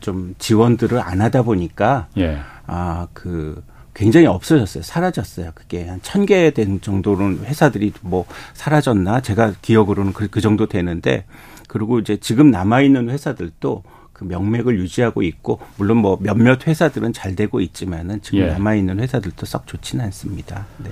[0.00, 2.38] 좀 지원들을 안 하다 보니까 예.
[2.66, 3.62] 아그
[3.96, 4.82] 굉장히 없어졌어요.
[4.82, 5.52] 사라졌어요.
[5.54, 9.20] 그게 한 천 개 된 정도는 회사들이 뭐 사라졌나?
[9.22, 11.24] 제가 기억으로는 그, 그 정도 되는데
[11.66, 13.82] 그리고 이제 지금 남아 있는 회사들도
[14.12, 18.46] 그 명맥을 유지하고 있고 물론 뭐 몇몇 회사들은 잘 되고 있지만은 지금 예.
[18.48, 20.66] 남아 있는 회사들도 썩 좋지는 않습니다.
[20.78, 20.90] 네.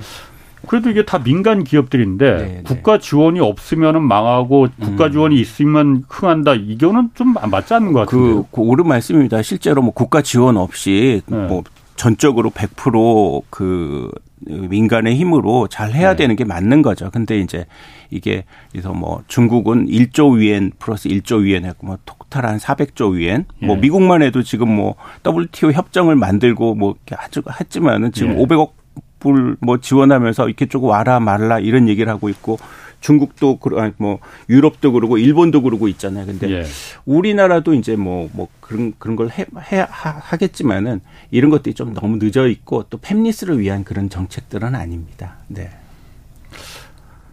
[0.66, 2.62] 그래도 이게 다 민간 기업들인데 네, 네.
[2.64, 5.12] 국가 지원이 없으면은 망하고 국가 음.
[5.12, 6.54] 지원이 있으면 흥한다.
[6.54, 8.44] 이거는 좀 맞지 않는 것 같은데요.
[8.44, 9.42] 그, 그 옳은 말씀입니다.
[9.42, 11.36] 실제로 뭐 국가 지원 없이 네.
[11.36, 11.62] 뭐
[11.96, 14.10] 전적으로 100%그
[14.46, 16.16] 민간의 힘으로 잘 해야 네.
[16.16, 17.10] 되는 게 맞는 거죠.
[17.10, 17.66] 근데 이제
[18.10, 23.46] 이게 그래서 뭐 중국은 1조 위엔 플러스 1조 위엔 했고 뭐 토탈 한 400조 위엔
[23.62, 23.66] 예.
[23.66, 28.44] 뭐 미국만 해도 지금 뭐 WTO 협정을 만들고 뭐 이렇게 아주 했지만은 지금 예.
[28.44, 28.72] 500억
[29.20, 32.58] 불 뭐 지원하면서 이렇게 조금 와라 말라 이런 얘기를 하고 있고
[33.04, 36.24] 중국도 그러 뭐 유럽도 그러고 일본도 그러고 있잖아요.
[36.24, 36.64] 근데 예.
[37.04, 42.46] 우리나라도 이제 뭐뭐 뭐 그런 그런 걸 해, 해 하겠지만은 이런 것들이 좀 너무 늦어
[42.48, 45.36] 있고 또 팹리스를 위한 그런 정책들은 아닙니다.
[45.48, 45.68] 네.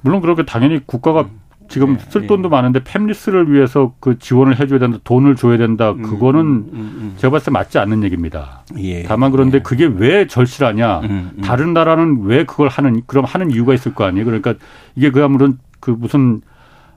[0.01, 1.39] 물론 그렇게 당연히 국가가 음.
[1.71, 2.55] 지금 네, 쓸 돈도 네.
[2.55, 5.91] 많은데 팹리스를 위해서 그 지원을 해줘야 된다, 돈을 줘야 된다.
[5.91, 8.63] 음, 그거는 음, 음, 음, 제가 봤을 때 맞지 않는 얘기입니다.
[8.77, 9.61] 예, 다만 그런데 예.
[9.61, 10.99] 그게 왜 절실하냐?
[10.99, 11.41] 음, 음.
[11.41, 14.25] 다른 나라는 왜 그걸 하는 그럼 하는 이유가 있을 거 아니에요.
[14.25, 14.55] 그러니까
[14.95, 16.41] 이게 그야말로 그 무슨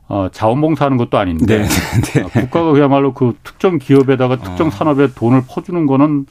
[0.08, 2.22] 어, 자원봉사하는 것도 아닌데 네, 네.
[2.24, 2.40] 네.
[2.42, 4.70] 국가가 그야말로 그 특정 기업에다가 특정 어.
[4.70, 6.26] 산업에 돈을 퍼주는 거는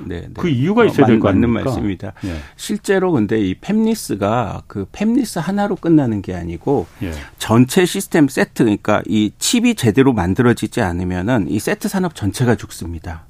[0.00, 0.28] 네, 네.
[0.34, 1.32] 그 이유가 있어야 될거 아닙니까?
[1.32, 2.12] 맞는 말씀입니다.
[2.24, 2.36] 예.
[2.56, 7.12] 실제로 근데 이 팹리스가 그 팹리스 하나로 끝나는 게 아니고 예.
[7.38, 13.26] 전체 시스템 세트 그러니까 이 칩이 제대로 만들어지지 않으면은 이 세트 산업 전체가 죽습니다.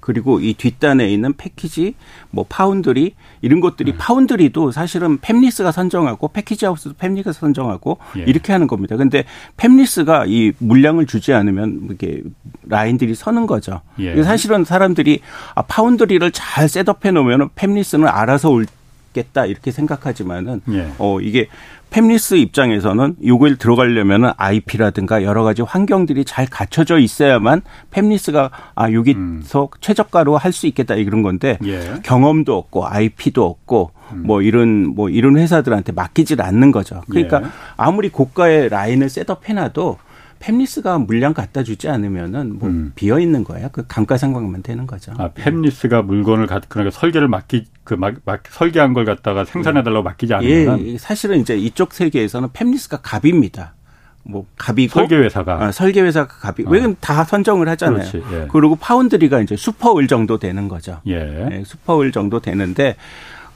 [0.00, 1.94] 그리고 이 뒷단에 있는 패키지,
[2.30, 3.98] 뭐 파운드리 이런 것들이 네.
[3.98, 8.22] foundry도 사실은 fabless가 선정하고 package house도 fabless가 선정하고 예.
[8.22, 8.96] 이렇게 하는 겁니다.
[8.96, 9.24] 근데
[9.56, 12.22] fabless가 이 물량을 주지 않으면 이게
[12.66, 13.80] 라인들이 서는 거죠.
[13.98, 14.20] 예.
[14.22, 15.20] 사실은 사람들이
[15.54, 20.92] 아 foundry를 잘 setup해 놓으면 fabless는 알아서 오겠다 이렇게 생각하지만은 예.
[20.98, 21.48] 어 이게
[21.90, 29.42] 팹리스 입장에서는 요걸 들어가려면은 IP라든가 여러 가지 환경들이 잘 갖춰져 있어야만 fabless가 아 여기서 음.
[29.80, 32.00] 최저가로 할 수 있겠다 이런 건데 예.
[32.02, 34.22] 경험도 없고 IP도 없고 음.
[34.26, 37.02] 뭐 이런 뭐 이런 회사들한테 맡기질 않는 거죠.
[37.08, 37.46] 그러니까 예.
[37.76, 39.98] 아무리 고가의 라인을 셋업해놔도
[40.40, 42.92] 팹리스가 물량 갖다 주지 않으면은 뭐 음.
[42.94, 43.68] 비어 있는 거야.
[43.68, 45.12] 그 감가상각만 되는 거죠.
[45.18, 50.02] 아, 팹리스가 물건을 갖 그러니까 설계를 맡기 그 막, 막 설계한 걸 갖다가 생산해 달라고
[50.02, 53.74] 맡기지 않으면 예, 사실은 이제 이쪽 세계에서는 팹리스가 갑입니다.
[54.22, 56.70] 뭐 갑이고 설계회사가 아, 설계회사가 갑이 어.
[56.70, 58.10] 왜냐면 다 선정을 하잖아요.
[58.10, 58.48] 그렇지, 예.
[58.50, 61.00] 그리고 foundry가 이제 슈퍼을 정도 되는 거죠.
[61.06, 61.48] 예.
[61.50, 62.96] 예 슈퍼을 정도 되는데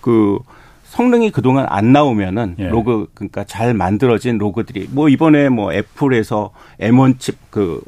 [0.00, 0.38] 그
[0.94, 2.68] 성능이 그동안 안 나오면은 예.
[2.68, 7.80] 로그 그러니까 잘 만들어진 log들이 뭐 이번에 뭐 애플에서 M1 칩그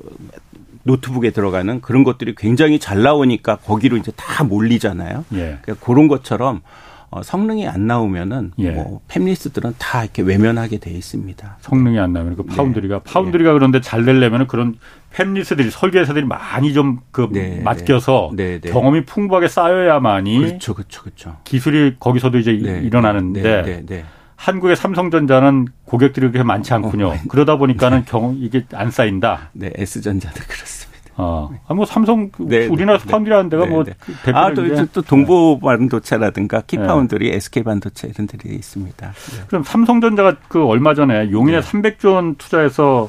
[0.83, 5.25] 노트북에 들어가는 그런 것들이 굉장히 잘 나오니까 거기로 이제 다 몰리잖아요.
[5.35, 5.59] 예.
[5.62, 6.62] 그러니까 그런 것처럼
[7.11, 8.71] 어, 성능이 안 나오면은 예.
[8.71, 11.59] 뭐 fabless들은 다 이렇게 외면하게 돼 있습니다.
[11.61, 12.57] 성능이 안 나오면 그 네.
[12.57, 13.12] foundry가 네.
[13.12, 14.77] foundry가 그런데 잘 되려면은 그런
[15.15, 18.61] fabless들이 설계사들이 많이 좀그 네, 맡겨서 네.
[18.61, 21.37] 네, 경험이 풍부하게 쌓여야만이 그렇죠, 그렇죠, 그렇죠.
[21.45, 22.81] 기술이 거기서도 이제 네.
[22.81, 24.05] 일어나는데
[24.37, 27.09] 한국의 삼성전자는 고객들이 그렇게 많지 않군요.
[27.09, 29.51] 어, 그러다 보니까는 경험 이게 안 쌓인다.
[29.53, 30.76] 네, S전자도 그렇습니다.
[31.19, 31.51] 어.
[31.67, 33.95] 아, 뭐 삼성 네, 우리나라 네, foundry라는 데가 네, 뭐 네.
[34.35, 37.37] 아, 또, 또 동부 반도체라든가 키파운드리, 네.
[37.37, 39.13] SK 반도체 이런 데이 있습니다.
[39.13, 39.45] 네.
[39.49, 41.67] 그럼 삼성전자가 그 얼마 전에 용인에 네.
[41.67, 43.09] 300조 원 투자해서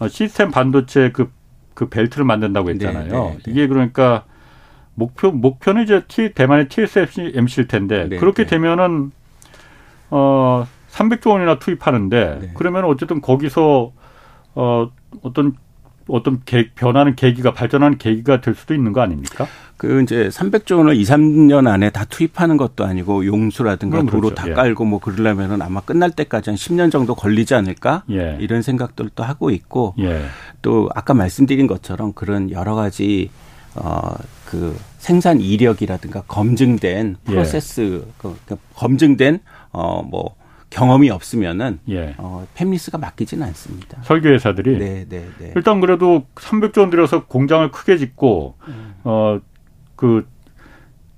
[0.00, 1.30] 어, 시스템 반도체 그,
[1.74, 3.36] 그 벨트를 만든다고 했잖아요.
[3.46, 4.24] 이게 그러니까
[4.94, 9.12] 목표 목표는 이제 T 대만의 TSMC일 텐데 그렇게 되면은
[10.10, 13.92] 어 300조 원이나 투입하는데 그러면 어쨌든 거기서
[14.54, 14.90] 어
[15.22, 15.54] 어떤
[16.12, 19.46] 어떤 개, 변하는 계기가 발전하는 계기가 될 수도 있는 거 아닙니까?
[19.80, 24.34] 그 이제 300조 원을 2, 3년 안에 다 투입하는 것도 아니고 용수라든가 도로 그렇죠.
[24.34, 24.52] 다 예.
[24.52, 28.02] 깔고 뭐 그러려면은 아마 끝날 때까지 한 10년 정도 걸리지 않을까?
[28.10, 28.36] 예.
[28.40, 30.26] 이런 생각들도 하고 있고 예.
[30.60, 33.30] 또 아까 말씀드린 것처럼 그런 여러 가지
[33.74, 37.30] 어그 생산 이력이라든가 검증된 예.
[37.30, 39.40] 프로세스 그, 그 검증된
[39.72, 40.34] 어뭐
[40.70, 42.14] 경험이 없으면은 예.
[42.18, 44.00] 어, 팹리스가 맡기지는 않습니다.
[44.02, 45.52] 설계 회사들이 네, 네, 네.
[45.56, 48.94] 일단 그래도 300조 원 들여서 공장을 크게 짓고 음.
[49.02, 50.26] 어그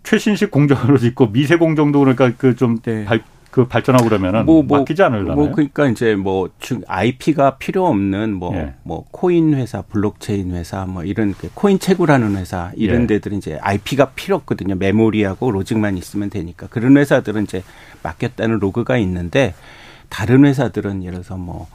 [0.03, 3.07] 최신식 공정으로 짓고 미세 공정도 그러니까 그좀 네.
[3.53, 5.37] 그 발전하고 그러면은 뭐, 뭐, 맡기지 않을라나요?
[5.37, 6.49] 뭐 그러니까 이제 뭐
[6.87, 8.75] IP가 필요 없는 뭐뭐 예.
[8.83, 13.07] 뭐 코인 회사, 블록체인 회사 뭐 이런 그 코인 채굴하는 회사 이런 예.
[13.09, 14.75] 데들은 이제 IP가 필요 없거든요.
[14.77, 17.63] 메모리하고 logic만 있으면 되니까 그런 회사들은 이제
[18.03, 19.55] 맡겼다는 log가 있는데
[20.09, 21.69] 다른 회사들은 예를 들어서 뭐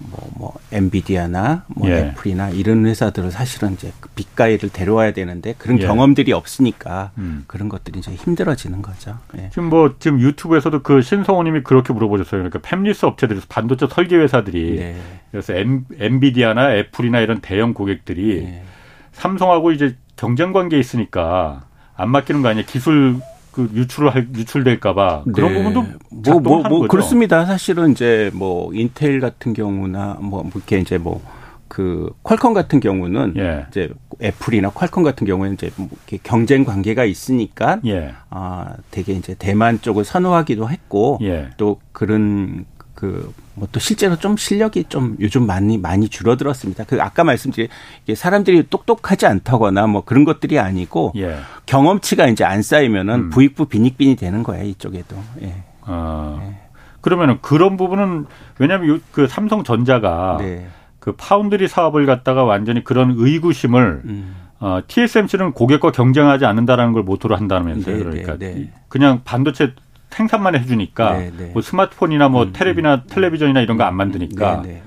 [0.00, 1.98] 뭐, 뭐, 엔비디아나, 뭐, 예.
[1.98, 5.86] 애플이나 이런 회사들을 사실은 이제 그 big guy를 데려와야 되는데 그런 예.
[5.86, 7.44] 경험들이 없으니까 음.
[7.46, 9.18] 그런 것들이 이제 힘들어지는 거죠.
[9.36, 9.50] 예.
[9.50, 12.42] 지금 뭐, 지금 유튜브에서도 그 신성호 님이 그렇게 물어보셨어요.
[12.42, 14.96] 그러니까 팹리스 업체들이 반도체 설계 회사들이 네.
[15.30, 18.64] 그래서 엔, 엔비디아나 애플이나 이런 대형 고객들이 네.
[19.12, 22.66] 삼성하고 이제 경쟁 관계에 있으니까 안 맡기는 거 아니냐.
[22.66, 23.20] 기술
[23.52, 25.58] 그 유출을 할 유출될까봐 그런 네.
[25.58, 27.44] 부분도 뭐, 뭐, 뭐 그렇습니다.
[27.44, 31.20] 사실은 이제 뭐 인텔 같은 경우나 뭐, 뭐 이렇게 이제 뭐
[31.70, 33.64] 그 퀄컴 같은 경우는 예.
[33.70, 33.88] 이제
[34.20, 38.12] 애플이나 퀄컴 같은 경우에는 이제 뭐 이렇게 경쟁 관계가 있으니까 예.
[38.28, 41.50] 아 되게 이제 대만 쪽을 선호하기도 했고 예.
[41.58, 42.66] 또 그런
[43.00, 46.84] 그 뭐 또 실제로 좀 실력이 좀 요즘 많이 많이 줄어들었습니다.
[46.84, 47.68] 그 아까 말씀드린
[48.04, 51.36] 이게 사람들이 똑똑하지 않다거나 뭐 그런 것들이 아니고 예.
[51.66, 53.30] 경험치가 이제 안 쌓이면은 음.
[53.30, 55.16] 부익부 빈익빈이 되는 거예요 이쪽에도.
[55.42, 55.62] 예.
[55.82, 56.40] 아.
[56.42, 56.56] 예.
[57.00, 58.26] 그러면은 그런 부분은
[58.58, 60.66] 왜냐하면 그 삼성전자가 네.
[60.98, 64.36] 그 파운드리 사업을 갖다가 완전히 그런 의구심을 음.
[64.58, 67.96] 어, TSMC는 고객과 경쟁하지 않는다라는 걸 모토로 한다면서요.
[67.96, 68.72] 네, 그러니까 네, 네.
[68.88, 69.72] 그냥 반도체
[70.10, 71.50] 생산만 해주니까 네, 네.
[71.52, 74.82] 뭐 스마트폰이나 뭐 음, 텔레비나 음, 텔레비전이나 이런 거 안 만드니까 네, 네.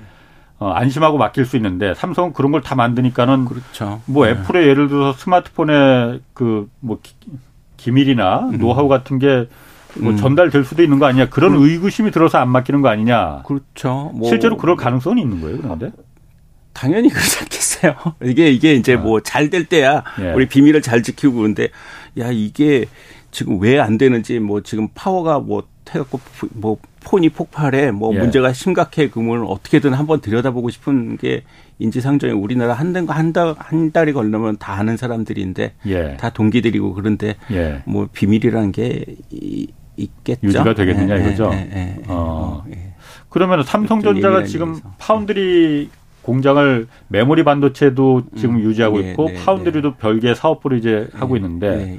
[0.58, 4.00] 어, 안심하고 맡길 수 있는데 삼성은 그런 걸 다 만드니까는 그렇죠.
[4.06, 4.32] 뭐 네.
[4.32, 7.00] 애플의 예를 들어서 스마트폰의 그 뭐
[7.76, 8.58] 기밀이나 음.
[8.58, 9.46] 노하우 같은 게
[9.96, 10.16] 뭐 음.
[10.16, 11.62] 전달될 수도 있는 거 아니냐 그런 음.
[11.62, 13.42] 의구심이 들어서 안 맡기는 거 아니냐.
[13.46, 14.10] 그렇죠.
[14.14, 15.92] 뭐 실제로 그럴 가능성은 있는 거예요, 그런데?
[16.72, 17.94] 당연히 그렇지 않겠어요.
[18.24, 18.98] 이게 이게 이제 아.
[18.98, 20.32] 뭐잘 될 때야 예.
[20.32, 21.68] 우리 비밀을 잘 지키고 그런데
[22.18, 22.86] 야 이게
[23.34, 26.20] 지금 왜 안 되는지 뭐 지금 파워가 뭐 해갖고
[26.52, 28.18] 뭐 폰이 폭발해 뭐 예.
[28.18, 31.42] 문제가 심각해 그러면 어떻게든 한번 들여다보고 싶은 게
[31.80, 36.16] 인지상정에 우리나라 한달한달한 달이 걸리면 다 아는 사람들인데 예.
[36.16, 37.82] 다 동기들이고 그런데 예.
[37.84, 39.04] 뭐 비밀이라는 게
[39.96, 40.46] 있겠죠.
[40.46, 41.50] 유지가 되겠느냐 예, 이거죠.
[41.52, 42.64] 예, 어.
[42.64, 42.64] 어
[43.28, 45.90] 그러면 삼성전자가 지금 파운드리
[46.22, 49.96] 공장을 메모리 반도체도 지금 음, 유지하고 있고 네, 파운드리도 네.
[49.98, 51.98] 별개 사업부를 이제 하고 있는데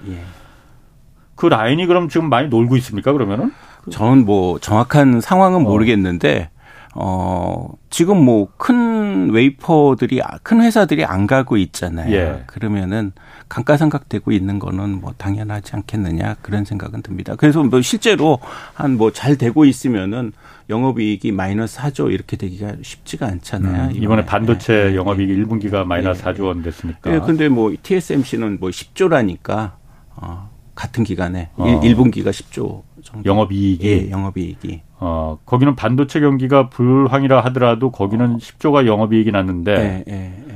[1.35, 3.11] 그 라인이 그럼 지금 많이 놀고 있습니까?
[3.13, 3.51] 그러면은?
[3.91, 5.59] 저는 뭐 정확한 상황은 어.
[5.61, 6.49] 모르겠는데
[6.97, 12.13] 어, 지금 뭐 큰 웨이퍼들이, 큰 회사들이 안 가고 있잖아요.
[12.15, 12.43] 예.
[12.47, 13.11] 그러면은
[13.49, 17.35] 감가상각되고 있는 거는 뭐 당연하지 않겠느냐 그런 생각은 듭니다.
[17.35, 18.39] 그래서 뭐 실제로
[18.73, 20.31] 한 뭐 잘 되고 있으면은
[20.69, 23.89] 영업이익이 마이너스 4조 이렇게 되기가 쉽지가 않잖아요.
[23.89, 24.95] 음, 이번에 반도체 네.
[24.95, 26.31] 영업이익 1분기가 마이너스 네.
[26.33, 27.11] 4조 원 됐으니까.
[27.11, 29.73] 네, 근데 뭐 TSMC는 뭐 10조라니까
[30.15, 31.81] 어, 같은 기간에 어.
[31.83, 33.29] 1, 분기가 10조 정도.
[33.29, 33.88] 영업이익이.
[33.88, 34.81] 예, 영업이익이.
[34.99, 38.38] 어, 거기는 반도체 경기가 불황이라 하더라도 거기는 어.
[38.38, 40.03] 10조가 영업이익이 났는데.
[40.07, 40.55] 예, 예, 예.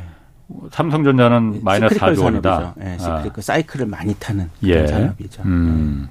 [0.71, 2.73] 삼성전자는 마이너스 4조 원이다.
[2.81, 3.23] 예, 아.
[3.31, 4.87] 그 사이클을 많이 타는 예.
[4.87, 5.43] 산업이죠.
[5.43, 6.09] 음.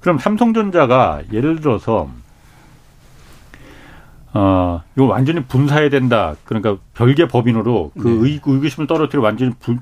[0.00, 2.08] 그럼 삼성전자가 예를 들어서
[4.32, 6.34] 어, 이거 완전히 분사해야 된다.
[6.44, 8.28] 그러니까 별개 법인으로 그 네.
[8.28, 9.80] 의, 의구심을 떨어뜨려 완전히 분,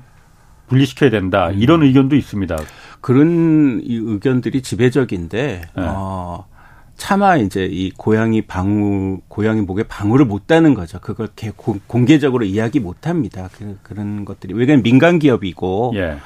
[0.73, 1.49] 분리시켜야 된다.
[1.49, 1.59] 음.
[1.59, 2.57] 이런 의견도 있습니다.
[3.01, 5.83] 그런 이 의견들이 지배적인데 네.
[5.85, 6.45] 어,
[6.97, 10.99] 차마 이제 이 고양이 방울 고양이 목에 방울을 못 따는 거죠.
[10.99, 11.51] 그걸 개,
[11.87, 13.49] 공개적으로 이야기 못 합니다.
[13.57, 16.17] 그, 그런 것들이 왜냐면 민간 기업이고 예.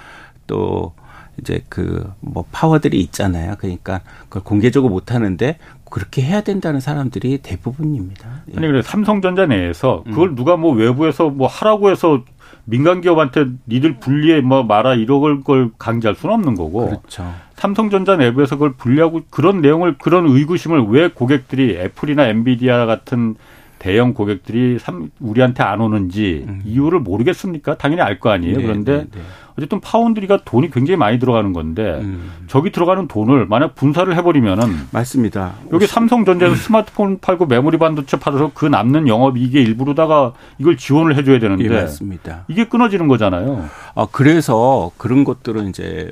[0.45, 0.93] 또
[1.39, 3.55] 이제 그 뭐 파워들이 있잖아요.
[3.57, 5.57] 그러니까 그걸 공개적으로 못 하는데
[5.89, 8.43] 그렇게 해야 된다는 사람들이 대부분입니다.
[8.52, 8.58] 예.
[8.58, 10.36] 아니 그래 삼성전자 내에서 그걸 음.
[10.36, 12.23] 누가 뭐 외부에서 뭐 하라고 해서
[12.65, 16.88] 민간 기업한테 니들 분리해 뭐 말아 이런 걸 강제할 수는 없는 거고.
[16.88, 17.34] 그렇죠.
[17.56, 23.36] 삼성전자 내부에서 그걸 분리하고 그런 내용을 그런 의구심을 왜 고객들이 애플이나 엔비디아 같은
[23.80, 24.78] 대형 고객들이
[25.20, 26.62] 우리한테 안 오는지 음.
[26.66, 27.78] 이유를 모르겠습니까?
[27.78, 28.58] 당연히 알 거 아니에요.
[28.58, 29.22] 네, 그런데 네, 네.
[29.58, 32.32] 어쨌든 파운드리가 돈이 굉장히 많이 들어가는 건데 음.
[32.48, 35.54] 저기 들어가는 돈을 만약 분사를 해버리면은 맞습니다.
[35.74, 36.58] 여기 삼성전자에서 음.
[36.58, 41.70] 스마트폰 팔고 메모리 반도체 팔아서 그 남는 영업 이익의 일부로다가 이걸 지원을 해줘야 되는데 예,
[41.70, 42.46] 맞습니다.
[42.48, 43.68] 이게 끊어지는 거잖아요.
[43.96, 46.12] 아 그래서 그런 것들은 이제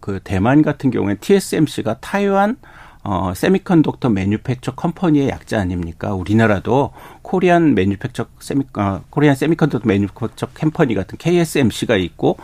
[0.00, 2.56] 그 대만 같은 경우에 TSMC가 타이완
[3.04, 6.14] 어, 세미컨덕터 매뉴팩처 컴퍼니의 약자 아닙니까?
[6.14, 12.36] 우리나라도 코리안 매뉴팩처 세미 어, 코리안 세미컨덕터 매뉴팩처 컴퍼니 같은 KSMC가 있고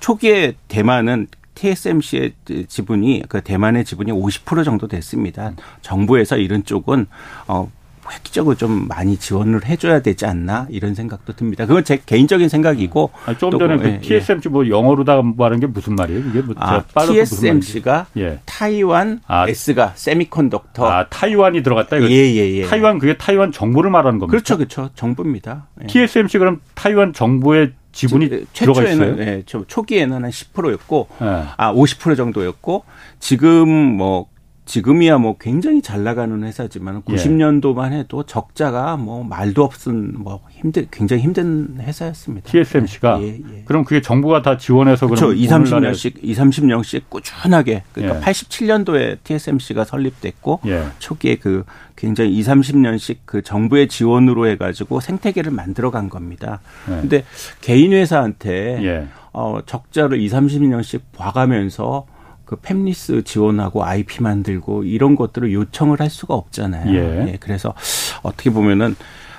[0.00, 1.26] 초기에 대만은
[1.58, 2.34] TSMC의
[2.68, 5.52] 지분이 그 대만의 지분이 50% 정도 됐습니다.
[5.82, 7.06] 정부에서 이런 쪽은
[7.48, 7.68] 어
[8.12, 11.66] 획기적으로 좀 많이 지원을 해줘야 되지 않나 이런 생각도 듭니다.
[11.66, 15.94] 그건 제 개인적인 생각이고 아니, 좀 전에 그 예, TSMC 뭐 영어로다 말한 게 무슨
[15.94, 16.22] 말이에요?
[16.22, 18.40] 그게 뭐 아, TSMC가 예.
[18.44, 22.66] 타이완 아, S가 세미컨덕터 아 타이완이 들어갔다 이거 예예예 예, 예.
[22.66, 24.30] 타이완 그게 타이완 정부를 말하는 겁니다.
[24.30, 24.90] 그렇죠, 그렇죠.
[24.94, 25.66] 정부입니다.
[25.82, 25.86] 예.
[25.86, 29.16] TSMC 그럼 타이완 정부의 지분이 들어가 있어요?
[29.18, 31.44] 예, 초기에는 한 10%였고 예.
[31.56, 32.84] 아50% 정도였고
[33.18, 34.26] 지금 뭐
[34.68, 37.98] 지금이야 뭐 굉장히 잘 나가는 회사지만 90년도만 예.
[38.00, 42.50] 해도 적자가 뭐 말도 없은 뭐 힘들 굉장히 힘든 회사였습니다.
[42.50, 43.62] TSMC가 예, 예.
[43.64, 45.32] 그럼 그게 정부가 다 지원해서 그렇죠.
[45.32, 48.20] 2, 30년씩 2, 30년씩 꾸준하게 그러니까 예.
[48.20, 50.84] 87년도에 TSMC가 설립됐고 예.
[50.98, 51.64] 초기에 그
[51.96, 56.60] 굉장히 2, 30년씩 그 정부의 지원으로 해 가지고 생태계를 만들어 간 겁니다.
[56.90, 57.00] 예.
[57.00, 57.24] 근데
[57.62, 59.08] 개인 회사한테 예.
[59.32, 62.06] 어 적자를 2, 30년씩 봐 가면서
[62.48, 66.94] 그 팹리스 지원하고 IP 만들고 이런 것들을 요청을 할 수가 없잖아요.
[66.94, 67.32] 예.
[67.32, 67.36] 예.
[67.38, 67.74] 그래서
[68.22, 68.96] 어떻게 보면은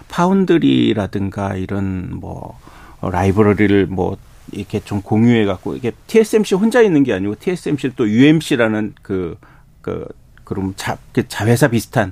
[0.10, 2.60] 파운드리라든가 이런 뭐
[3.02, 4.16] 라이브러리를 뭐
[4.52, 9.38] 이렇게 좀 공유해 갖고 이게 TSMC 혼자 있는 게 아니고 TSMC 또 UMC라는 그,
[9.82, 10.08] 그
[10.44, 12.12] 그럼 자, 그 자회사 비슷한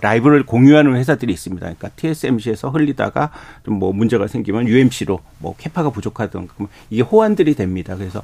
[0.00, 1.60] 라이브를 공유하는 회사들이 있습니다.
[1.64, 3.30] 그러니까 TSMC에서 흘리다가
[3.64, 7.96] 좀 뭐 문제가 생기면 UMC로 뭐 캐파가 부족하던 그러면 이게 호환들이 됩니다.
[7.96, 8.22] 그래서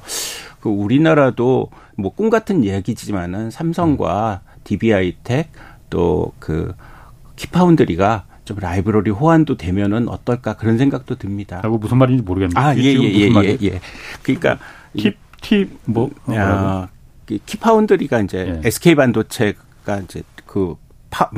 [0.61, 5.51] 그 우리나라도 뭐 꿈 같은 이야기지만은 삼성과 DB하이텍
[5.89, 6.75] 또그
[7.35, 11.59] 키파운드리가 좀 라이브러리 호환도 되면은 어떨까 그런 생각도 듭니다.
[11.63, 12.59] 하고 무슨 말인지 모르겠는데.
[12.59, 13.79] 아, 예, 예, 예, 예, 예.
[14.21, 14.57] 그러니까
[14.97, 16.89] 팁, 팁, 뭐, 야,
[17.45, 18.67] 키파운드리가 이제 예.
[18.67, 20.75] SK 반도체가 이제 그
[21.13, 21.29] 파,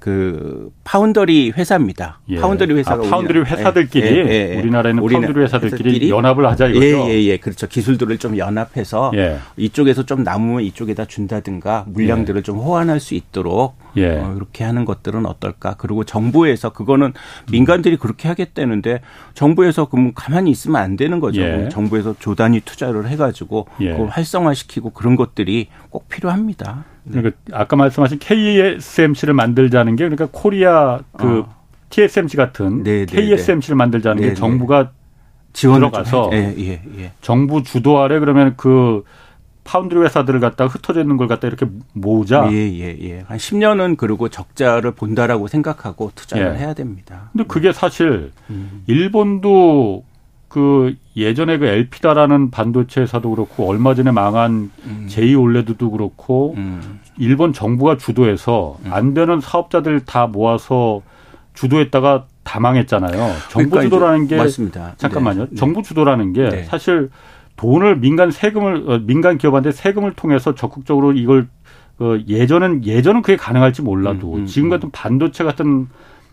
[0.00, 2.18] 그 파운더리 회사입니다.
[2.28, 2.40] 예.
[2.40, 4.58] 파운더리 회사가 아, 파운더리 회사들끼리 예, 예, 예.
[4.58, 7.08] 우리나라에는 파운더리 회사들끼리, 회사들끼리 연합을 하자 이거죠.
[7.08, 7.36] 예, 예, 예.
[7.36, 7.68] 그렇죠.
[7.68, 9.38] 기술들을 좀 연합해서 예.
[9.56, 12.42] 이쪽에서 좀 남으면 이쪽에다 준다든가 물량들을 예.
[12.42, 14.18] 좀 호환할 수 있도록 예.
[14.18, 15.76] 어, 이렇게 하는 것들은 어떨까?
[15.78, 17.12] 그리고 정부에서 그거는
[17.52, 19.02] 민간들이 그렇게 하겠다는데
[19.34, 21.68] 정부에서 그럼 가만히 있으면 안 되는 거죠.
[21.68, 26.86] 정부에서 조단위 투자를 해가지고 그걸 활성화시키고 그런 것들이 꼭 필요합니다.
[27.10, 31.54] 그러니까 아까 말씀하신 KSMC를 만들자는 게 그러니까 코리아 그 어.
[31.90, 34.92] TSMC 같은 네, 네, KSMC를 만들자는 네, 게 정부가
[35.52, 37.12] 들어가서 예, 예, 예.
[37.20, 39.04] 정부 주도 아래 그러면 그
[39.64, 42.48] 파운드리 회사들을 갖다가 흩어져 있는 걸 갖다 이렇게 모으자.
[42.50, 43.24] 예, 예, 예.
[43.26, 46.58] 한 10년은 그리고 적자를 본다라고 생각하고 투자를 예.
[46.58, 47.30] 해야 됩니다.
[47.32, 48.82] 근데 그게 사실 음.
[48.86, 50.04] 일본도
[50.52, 55.06] 그 예전에 그 엘피다라는 반도체 회사도 그렇고 얼마 전에 망한 음.
[55.08, 57.00] 제이 올레드도 그렇고 음.
[57.16, 58.92] 일본 정부가 주도해서 음.
[58.92, 61.00] 안 되는 사업자들 다 모아서
[61.54, 63.12] 주도했다가 다 망했잖아요.
[63.48, 64.92] 정부 그러니까 주도라는 게 맞습니다.
[64.98, 65.46] 잠깐만요.
[65.46, 65.56] 네.
[65.56, 66.64] 정부 주도라는 게 네.
[66.64, 67.08] 사실
[67.56, 71.48] 돈을 민간 세금을 어, 민간 기업한테 세금을 통해서 적극적으로 이걸
[71.98, 74.90] 어, 예전은 예전은 그게 가능할지 몰라도 음, 음, 지금 같은 음.
[74.92, 75.88] 반도체 같은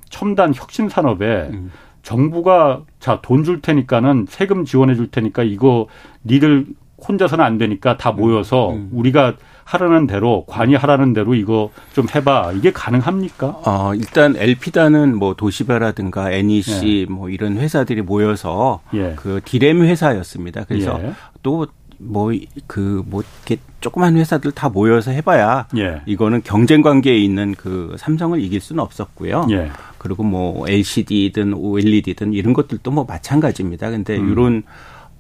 [0.10, 1.72] 첨단 혁신 산업에 음.
[2.04, 5.88] 정부가 자 돈 줄 테니까는 세금 지원해 줄 테니까 이거
[6.26, 6.66] 니들
[7.08, 8.90] 혼자서는 안 되니까 다 모여서 음.
[8.92, 13.48] 우리가 하라는 대로 관이 하라는 대로 이거 좀 해봐 이게 가능합니까?
[13.66, 17.12] 어, 일단 엘피다는 뭐 도시바라든가 NEC 예.
[17.12, 19.14] 뭐 이런 회사들이 모여서 예.
[19.16, 20.66] 그 디램 회사였습니다.
[20.68, 21.14] 그래서 예.
[21.44, 21.68] 또
[22.00, 22.32] 뭐
[22.68, 26.02] 그뭐 뭐 이렇게 조그만 회사들 다 모여서 해봐야 예.
[26.06, 29.48] 이거는 경쟁 관계에 있는 그 삼성을 이길 수는 없었고요.
[29.52, 29.70] 예.
[29.98, 33.92] 그리고 뭐 LCD든 OLED든 이런 것들도 뭐 마찬가지입니다.
[33.92, 34.32] 근데 음.
[34.32, 34.64] 이런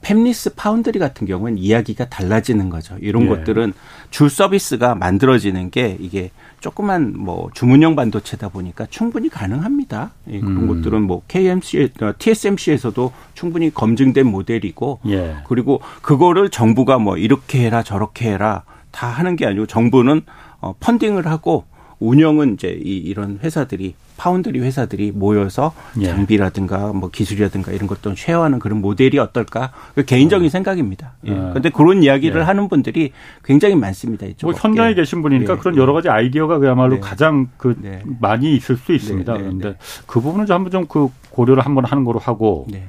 [0.01, 2.95] 팹리스 파운드리 같은 경우는 이야기가 달라지는 거죠.
[3.01, 3.27] 이런 예.
[3.27, 3.73] 것들은
[4.09, 10.11] 줄 서비스가 만들어지는 게 이게 조그만 뭐 주문형 반도체다 보니까 충분히 가능합니다.
[10.29, 10.67] 예, 그런 음.
[10.67, 15.37] 것들은 뭐 KMC, 어, TSMC에서도 충분히 검증된 모델이고 예.
[15.47, 20.21] 그리고 그거를 정부가 뭐 이렇게 해라 저렇게 해라 다 하는 게 아니고 정부는
[20.61, 21.65] 어 펀딩을 하고
[21.99, 26.07] 운영은 이제 이 이런 회사들이 파운드리 회사들이 모여서 예.
[26.07, 29.71] 장비라든가 뭐 기술이라든가 이런 것도 쉐어하는 그런 모델이 어떨까?
[29.95, 30.49] 그 개인적인 어.
[30.49, 31.13] 생각입니다.
[31.25, 31.31] 예.
[31.31, 31.71] 그런데 어.
[31.73, 32.45] 그런 이야기를 예.
[32.45, 33.13] 하는 분들이
[33.45, 34.25] 굉장히 많습니다.
[34.25, 35.57] 이쪽 뭐 현장에 계신 분이니까 예.
[35.57, 36.99] 그런 여러 가지 아이디어가 그야말로 네.
[36.99, 38.03] 가장 그 네.
[38.19, 39.31] 많이 있을 수 있습니다.
[39.31, 39.39] 네.
[39.39, 39.75] 네 그런데 네.
[40.05, 42.87] 그 부분은 좀 한번 좀 그 고려를 한번 하는 거로 하고 네.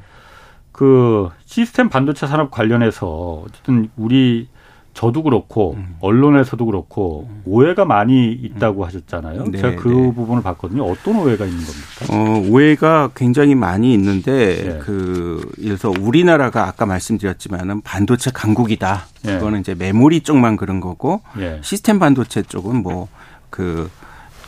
[0.73, 4.49] 그 시스템 반도체 산업 관련해서 어쨌든 우리
[4.93, 5.97] 저도 그렇고 음.
[6.01, 7.43] 언론에서도 그렇고 음.
[7.45, 8.87] 오해가 많이 있다고 음.
[8.87, 9.45] 하셨잖아요.
[9.45, 10.13] 네, 제가 그 네.
[10.13, 10.85] 부분을 봤거든요.
[10.85, 12.07] 어떤 오해가 있는 겁니까?
[12.11, 14.79] 어, 오해가 굉장히 많이 있는데 네.
[14.81, 19.07] 그 그래서 우리나라가 아까 말씀드렸지만은 반도체 강국이다.
[19.23, 19.39] 네.
[19.39, 21.61] 그거는 이제 메모리 쪽만 그런 거고 예.
[21.63, 23.09] 시스템 반도체 쪽은 뭐
[23.51, 23.91] 그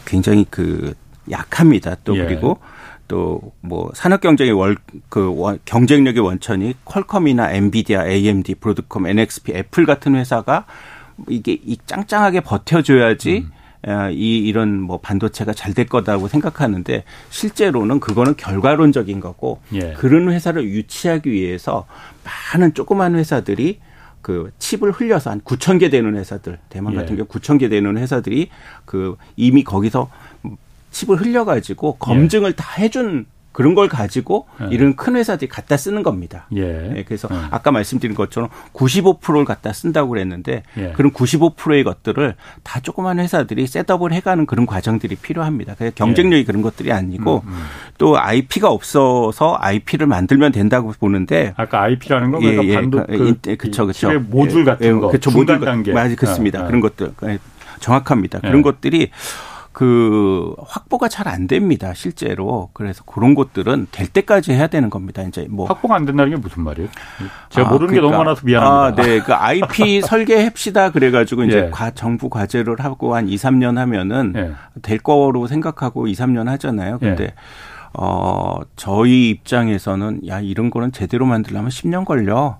[0.05, 0.95] 굉장히 그
[1.31, 1.97] 약합니다.
[2.05, 2.25] 또 예.
[2.25, 2.59] 그리고
[3.13, 4.77] 또 뭐 산업 경쟁의 월
[5.11, 5.35] 그
[5.67, 10.65] 경쟁력의 원천이 퀄컴이나 엔비디아, AMD, 브로드컴, NXP, 애플 같은 회사가
[11.29, 13.47] 이게 이 짱짱하게 버텨줘야지
[13.87, 14.11] 음.
[14.13, 19.93] 이 이런 뭐 반도체가 잘 될 거다고 생각하는데 실제로는 그거는 결과론적인 거고 예.
[19.95, 21.87] 그런 회사를 유치하기 위해서
[22.55, 23.81] 많은 조그만 회사들이
[24.23, 27.17] 그 칩을 흘려서 한 9천 개 되는 회사들 대만 같은 예.
[27.17, 28.49] 경우 9천 개 되는 회사들이
[28.85, 30.09] 그 이미 거기서
[30.93, 32.55] 칩을 흘려가지고 검증을 예.
[32.55, 34.69] 다 해준 그런 걸 가지고 예.
[34.75, 36.47] 이런 큰 회사들이 갖다 쓰는 겁니다.
[36.55, 36.63] 예.
[36.63, 37.37] 네, 그래서 예.
[37.51, 40.93] 아까 말씀드린 것처럼 95%를 갖다 쓴다고 그랬는데 예.
[40.93, 45.75] 그런 95%의 것들을 다 조그만 회사들이 셋업을 해가는 그런 과정들이 필요합니다.
[45.77, 46.45] 그래서 경쟁력이 예.
[46.45, 47.63] 그런 것들이 아니고 음, 음.
[47.99, 53.87] 또 IP가 없어서 IP를 만들면 된다고 보는데 아까 IP라는 건 그러니까 예, 반도 그, 그쵸
[53.87, 56.61] 그쵸 모듈 같은 거 그쵸 모듈 단계 맞아 그렇습니다.
[56.61, 56.67] 아, 아.
[56.67, 57.13] 그런 것들
[57.81, 58.41] 정확합니다.
[58.41, 59.11] 그런 것들이
[59.73, 61.95] 그 확보가 잘 안 됩니다.
[61.95, 62.69] 실제로.
[62.75, 65.23] 그래서 그런 것들은 될 때까지 해야 되는 겁니다.
[65.23, 66.89] 이제 뭐 확보가 안 된다는 게 무슨 말이에요?
[67.49, 68.25] 제가 아, 모르는 그러니까, 게 너무.
[68.25, 69.03] 많아서 미안합니다.
[69.03, 69.21] 아, 네.
[69.21, 71.71] 그 IP 설계합시다 그래 가지고 이제 예.
[71.71, 74.53] 과, 정부 과제를 하고 한 2, 3년 하면은 예.
[74.83, 76.99] 될 거로 생각하고 2, 3년 하잖아요.
[76.99, 77.35] 근데 예.
[77.95, 82.59] 어, 저희 입장에서는 야, 이런 거는 제대로 만들려면 10년 걸려.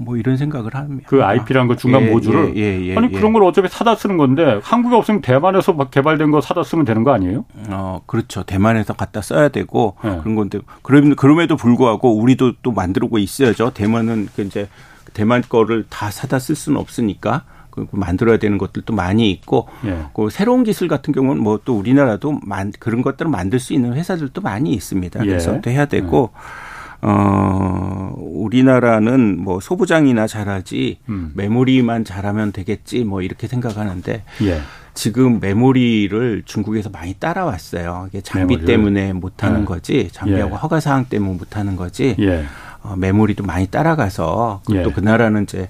[0.00, 1.06] 뭐 이런 생각을 합니다.
[1.08, 4.16] 그 IP라는 거 중간 예, 모듈을 예, 예, 예, 아니 그런 걸 어차피 사다 쓰는
[4.16, 7.44] 건데 한국에 없으면 대만에서 개발된 거 사다 쓰면 되는 거 아니에요?
[7.68, 8.42] 어 그렇죠.
[8.42, 10.18] 대만에서 갖다 써야 되고 예.
[10.22, 13.72] 그런 건데 그럼 그럼에도 불구하고 우리도 또 만들고 있어야죠.
[13.74, 14.68] 대만은 그 이제
[15.12, 17.44] 대만 거를 다 사다 쓸 수는 없으니까.
[17.70, 20.06] 그 만들어야 되는 것들도 많이 있고 예.
[20.12, 24.40] 그 새로운 기술 같은 경우는 뭐 또 우리나라도 만, 그런 것들을 만들 수 있는 회사들도
[24.40, 25.20] 많이 있습니다.
[25.20, 25.60] 그래서 예.
[25.60, 26.69] 또 해야 되고 예.
[27.02, 31.32] 어, 우리나라는 뭐 소부장이나 잘하지 음.
[31.34, 34.60] 메모리만 잘하면 되겠지 뭐 이렇게 생각하는데 예.
[34.94, 38.06] 지금 메모리를 중국에서 많이 따라왔어요.
[38.08, 38.66] 이게 장비 메모리를.
[38.66, 39.64] 때문에 못하는 예.
[39.64, 40.56] 거지 장비하고 예.
[40.58, 42.44] 허가 사항 때문에 못하는 거지 예.
[42.82, 45.68] 어, 메모리도 많이 따라가서 또 그 나라는 이제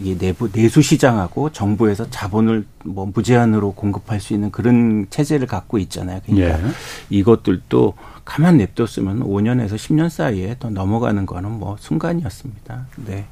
[0.00, 6.20] 이 내부 내수 시장하고 정부에서 자본을 뭐 무제한으로 공급할 수 있는 그런 체제를 갖고 있잖아요.
[6.24, 6.72] 그러니까 예.
[7.10, 7.94] 이것들도
[8.24, 12.86] 가만 냅뒀으면 5년에서 10년 사이에 또 넘어가는 거는 뭐 순간이었습니다.
[13.06, 13.26] 네.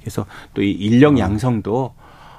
[0.00, 1.18] 그래서 또 이 인력 음.
[1.18, 1.94] 양성도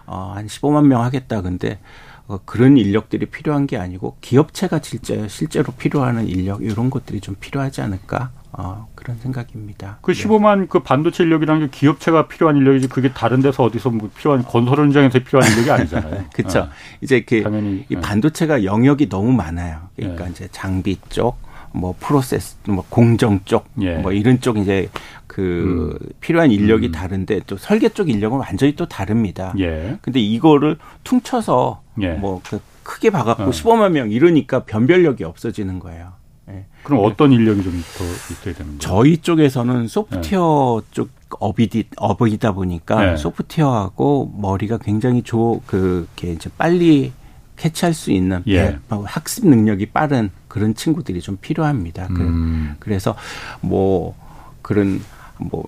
[0.06, 1.42] 어, 한 15만 명 하겠다.
[1.42, 1.80] 근데
[2.28, 7.82] 어, 그런 인력들이 필요한 게 아니고 기업체가 실제 실제로 필요하는 인력 이런 것들이 좀 필요하지
[7.82, 9.98] 않을까 어, 그런 생각입니다.
[10.02, 10.66] 그 15만 네.
[10.70, 15.20] 그 반도체 인력이라는 게 기업체가 필요한 인력이지 그게 다른 데서 어디서 뭐 필요한 건설 현장에서
[15.20, 16.26] 필요한 인력이 아니잖아요.
[16.34, 16.60] 그렇죠.
[16.60, 16.70] 어.
[17.02, 18.02] 이제 그 당연히 이 네.
[18.02, 19.90] 반도체가 영역이 너무 많아요.
[19.96, 20.32] 그러니까 네.
[20.32, 21.38] 이제 장비 쪽,
[21.74, 23.96] 뭐 프로세스, 뭐 공정 쪽, 예.
[23.98, 24.90] 뭐 이런 쪽 이제
[25.28, 26.10] 그 음.
[26.22, 26.92] 필요한 인력이 음.
[26.92, 29.54] 다른데 또 설계 쪽 인력은 완전히 또 다릅니다.
[29.60, 29.98] 예.
[30.02, 32.14] 근데 이거를 퉁쳐서 예.
[32.14, 33.50] 뭐그 크게 봐갖고 어.
[33.50, 36.14] 15만 명 이러니까 변별력이 없어지는 거예요.
[36.50, 36.66] 예.
[36.84, 38.80] 그럼 어떤 인력이 좀 더 있어야 되는 거예요?
[38.80, 40.88] 저희 쪽에서는 소프트웨어 네.
[40.92, 41.10] 쪽
[41.40, 43.18] 업이디 업이다 보니까 네.
[43.18, 47.12] 소프트웨어하고 머리가 굉장히 조 그게 이제 빨리
[47.56, 48.78] 캐치할 수 있는 예.
[49.06, 52.10] 학습 능력이 빠른 그런 친구들이 좀 필요합니다.
[52.10, 52.76] 그 음.
[52.78, 53.16] 그래서
[53.62, 54.16] 뭐
[54.62, 55.02] 그런
[55.40, 55.66] 뭐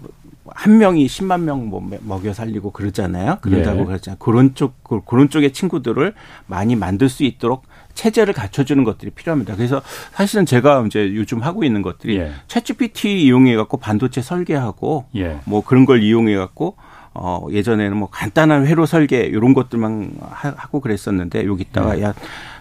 [0.53, 3.39] 한 명이 10만 명 뭐 먹여 살리고 그러잖아요.
[3.41, 3.85] 그런다고 예.
[3.85, 4.19] 그러잖아요.
[4.19, 4.75] 그런 쪽
[5.07, 6.13] 그런 쪽의 친구들을
[6.45, 7.63] 많이 만들 수 있도록
[7.95, 9.55] 체제를 갖춰주는 것들이 필요합니다.
[9.55, 9.81] 그래서
[10.11, 12.33] 사실은 제가 이제 요즘 하고 있는 것들이 예.
[12.47, 15.39] 챗GPT 이용해 갖고 반도체 설계하고 예.
[15.45, 16.75] 뭐 그런 걸 이용해 갖고
[17.15, 22.03] 어 예전에는 뭐 간단한 회로 설계 이런 것들만 하 고 그랬었는데 여기다가 예.
[22.03, 22.13] 야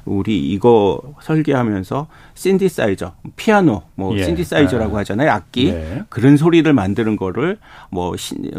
[0.05, 4.25] 우리 이거 설계하면서 신디사이저, 피아노, 뭐 예.
[4.25, 5.01] 신디사이저라고 아.
[5.01, 5.31] 하잖아요.
[5.31, 5.73] 악기.
[5.73, 6.03] 네.
[6.09, 7.59] 그런 소리를 만드는 거를
[7.91, 8.15] 뭐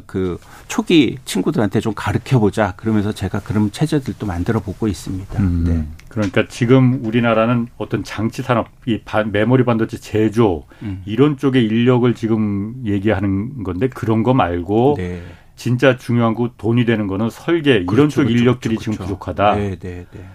[0.06, 2.74] 그 초기 친구들한테 좀 가르쳐 보자.
[2.76, 5.40] 그러면서 제가 그런 체제들도 만들어 보고 있습니다.
[5.42, 5.64] 음.
[5.68, 5.86] 네.
[6.10, 9.00] 그러니까 지금 우리나라는 어떤 장치 산업, 이
[9.32, 11.02] 메모리 반도체 제조 음.
[11.06, 15.22] 이런 쪽의 인력을 지금 얘기하는 건데 그런 거 말고 네.
[15.56, 19.56] 진짜 중요한 거 돈이 되는 거는 설계 이런 그렇죠, 쪽 그렇죠, 인력들이 그렇죠, 지금 부족하다.
[19.56, 20.26] 네, 네, 네.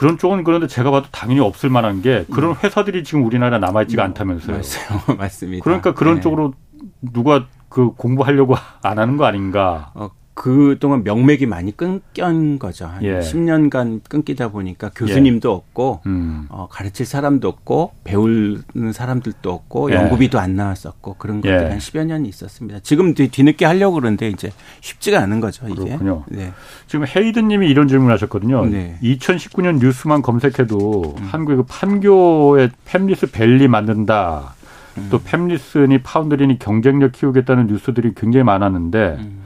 [0.00, 2.56] 그런 쪽은 그런데 제가 봐도 당연히 없을 만한 게 그런 음.
[2.64, 4.56] 회사들이 지금 우리나라에 남아있지가 음, 않다면서요.
[4.56, 5.16] 맞아요.
[5.18, 5.62] 맞습니다.
[5.62, 6.20] 그러니까 그런 네.
[6.22, 6.54] 쪽으로
[7.02, 9.90] 누가 그 공부하려고 안 하는 거 아닌가.
[9.94, 10.08] 어,
[10.40, 12.86] 그동안 명맥이 많이 끊긴 거죠.
[12.86, 13.18] 한 예.
[13.18, 15.52] 10년간 끊기다 보니까 교수님도 예.
[15.52, 16.46] 없고 음.
[16.48, 19.96] 어, 가르칠 사람도 없고 배우는 사람들도 없고 예.
[19.96, 21.68] 연구비도 안 나왔었고 그런 것들이 예.
[21.68, 22.80] 한 10여 년이 있었습니다.
[22.82, 25.66] 지금 뒤늦게 하려고 그러는데 이제 쉽지가 않은 거죠.
[25.68, 25.84] 이게.
[25.84, 26.24] 그렇군요.
[26.28, 26.54] 네.
[26.86, 28.64] 지금 헤이든 님이 이런 질문을 하셨거든요.
[28.64, 28.96] 네.
[29.02, 31.22] 2019년 뉴스만 검색해도 음.
[31.22, 34.54] 한국의 그 판교에 팸리스 벨리 만든다.
[34.96, 35.08] 음.
[35.10, 39.39] 또 팸리스니 파운드리니 경쟁력 키우겠다는 뉴스들이 굉장히 많았는데 음.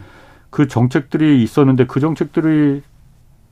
[0.55, 2.83] 그 정책들이 있었는데 그 정책들이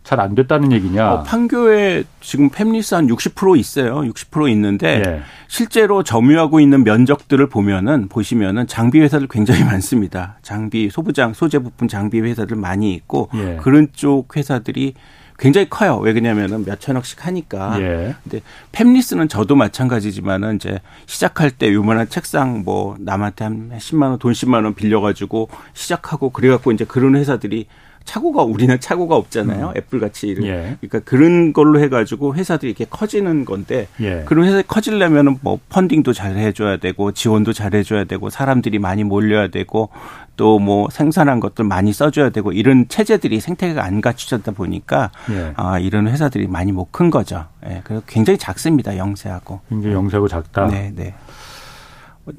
[0.05, 1.13] 잘 안 됐다는 얘기냐?
[1.13, 4.03] 어, 판교에 지금 팹리스 한 60% 있어요.
[4.03, 5.23] 60% 있는데 예.
[5.49, 10.39] 실제로 점유하고 있는 면적들을 보면은 보시면은 장비 회사들 굉장히 많습니다.
[10.43, 13.59] 장비 소부장 소재 부품 장비 회사들 많이 있고 예.
[13.61, 14.95] 그런 쪽 회사들이
[15.43, 15.97] 굉장히 커요.
[15.97, 17.77] 왜 그러냐면은 몇 천억씩 하니까.
[17.81, 18.15] 예.
[18.23, 18.41] 근데
[18.71, 24.63] fabless는 저도 마찬가지지만은 이제 시작할 때 요만한 책상 뭐 남한테 한 10만 원, 돈 10만
[24.63, 27.67] 원 빌려 가지고 시작하고 그래 갖고 이제 그런 회사들이
[28.05, 29.71] 차고가 우리는 차고가 없잖아요.
[29.71, 29.77] 음.
[29.77, 30.77] 애플 같이 예.
[30.81, 34.23] 그러니까 그런 걸로 해가지고 회사들이 이렇게 커지는 건데 예.
[34.27, 39.49] 그런 회사 커지려면은 뭐 funding도 잘 해줘야 되고 지원도 잘 해줘야 되고 사람들이 많이 몰려야
[39.49, 39.89] 되고
[40.37, 45.53] 또 뭐 생산한 것들 많이 써줘야 되고 이런 체제들이 생태계가 안 갖추졌다 보니까 예.
[45.57, 47.47] 아 이런 회사들이 많이 못 큰 거죠.
[47.67, 47.81] 예.
[47.85, 48.97] 그래서 굉장히 작습니다.
[48.97, 49.61] 영세하고.
[49.69, 50.67] 굉장히 영세하고 작다.
[50.69, 51.15] 네, 네.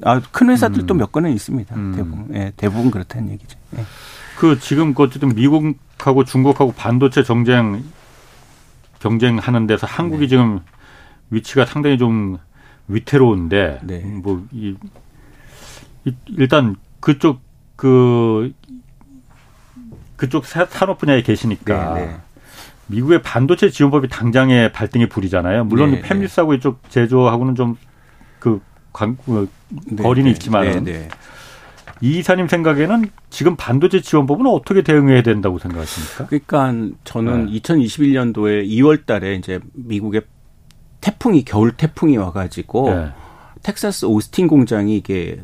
[0.02, 0.98] 아, 큰 회사들도 음.
[0.98, 1.74] 몇 건은 있습니다.
[1.74, 1.92] 음.
[1.94, 2.34] 대부분.
[2.34, 3.58] 예, 대부분 그렇다는 얘기죠.
[3.76, 3.84] 예.
[4.38, 7.82] 그 지금 그 어쨌든 미국하고 중국하고 반도체 경쟁
[9.00, 10.28] 경쟁하는 데서 한국이 네.
[10.28, 10.60] 지금
[11.30, 12.38] 위치가 상당히 좀
[12.88, 13.98] 위태로운데 네.
[14.00, 14.76] 뭐이
[16.28, 17.40] 일단 그쪽
[17.84, 18.50] 그
[20.16, 22.16] 그쪽 산업 분야에 계시니까 네, 네.
[22.86, 25.64] 미국의 반도체 지원법이 당장의 발등에 불이잖아요.
[25.64, 26.56] 물론 네, 팹리스하고 네.
[26.56, 29.48] 이쪽 제조하고는 좀그 그
[29.98, 30.86] 거리는 있지만은
[32.00, 36.26] 이 이사님 생각에는 지금 반도체 지원법은 어떻게 대응해야 된다고 생각하십니까?
[36.26, 37.60] 그러니까 저는 네.
[37.60, 40.22] 2021년도에 2월 달에 이제 미국의
[41.02, 43.10] 태풍이 겨울 태풍이 와가지고 네.
[43.62, 45.38] 텍사스 오스틴 공장이 이게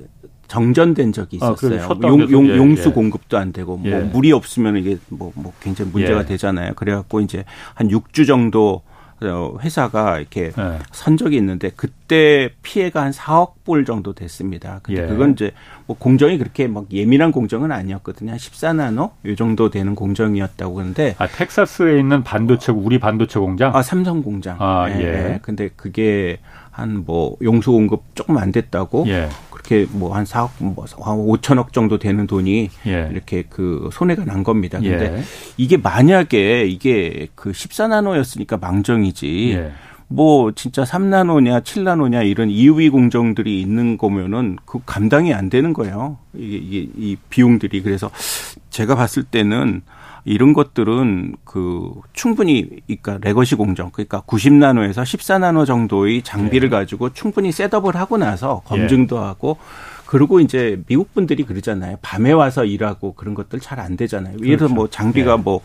[0.51, 1.81] 정전된 적이 아, 있었어요.
[1.85, 2.93] 아, 용, 용, 예, 용수 예.
[2.93, 4.01] 공급도 안 되고 뭐 예.
[4.01, 6.25] 물이 없으면 이게 뭐, 뭐 굉장히 문제가 예.
[6.25, 6.73] 되잖아요.
[6.75, 7.45] 그래갖고 이제
[7.75, 8.83] 한 6주 정도
[9.23, 10.79] 어, 회사가 이렇게 네.
[10.91, 14.81] 선적이 있는데 그때 피해가 한 4억 불 정도 됐습니다.
[14.83, 15.07] 근데 예.
[15.07, 15.53] 그건 이제
[15.87, 18.33] 뭐 공정이 그렇게 막 예민한 공정은 아니었거든요.
[18.33, 23.77] 한 14나노 요 정도 되는 공정이었다고 그러는데 아 텍사스에 있는 반도체 우리 반도체 공장?
[23.77, 24.57] 아 삼성 공장.
[24.59, 25.05] 아 예.
[25.05, 25.39] 예.
[25.43, 26.39] 근데 그게
[26.81, 29.29] 한 뭐 용수 공급 조금 안 됐다고 예.
[29.51, 33.09] 그렇게 뭐한 4억 뭐한 5천억 정도 되는 돈이 예.
[33.11, 34.79] 이렇게 그 손해가 난 겁니다.
[34.81, 35.23] 근데 예.
[35.57, 39.53] 이게 만약에 이게 그 14나노였으니까 망정이지.
[39.55, 39.73] 예.
[40.13, 46.19] 뭐 진짜 3나노냐 7나노냐 이런 EUV 공정들이 있는 거면은 그 감당이 안 되는 거예요.
[46.35, 48.11] 이게, 이게 이 비용들이 그래서
[48.71, 49.83] 제가 봤을 때는
[50.25, 56.71] 이런 것들은 그 충분히 그러니까 legacy 공정 그러니까 90나노에서 14나노 정도의 장비를 예.
[56.71, 59.21] 가지고 충분히 setup을 하고 나서 검증도 예.
[59.21, 59.59] 하고
[60.07, 61.97] 그리고 이제 미국 분들이 그러잖아요.
[62.03, 64.37] 밤에 와서 일하고 그런 것들 잘 안 되잖아요.
[64.43, 64.91] 예를 들어 뭐 그렇죠.
[64.91, 65.37] 장비가 예.
[65.37, 65.61] 뭐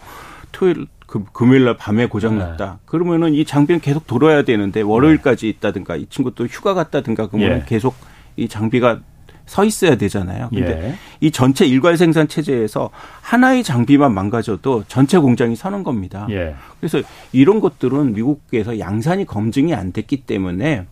[0.51, 2.65] 토요일 그 금요일 날 밤에 고장 났다.
[2.65, 2.77] 네.
[2.85, 7.63] 그러면은 이 장비는 계속 돌아야 되는데 월요일까지 있다든가 이 친구 또 휴가 갔다든가 그러면 예.
[7.67, 7.95] 계속
[8.37, 8.99] 이 장비가
[9.45, 10.49] 서 있어야 되잖아요.
[10.49, 10.95] 근데 예.
[11.21, 12.89] 이 전체 일괄 생산 체제에서
[13.21, 16.27] 하나의 장비만 망가져도 전체 공장이 서는 겁니다.
[16.31, 16.55] 예.
[16.79, 20.85] 그래서 이런 것들은 미국에서 양산이 검증이 안 됐기 때문에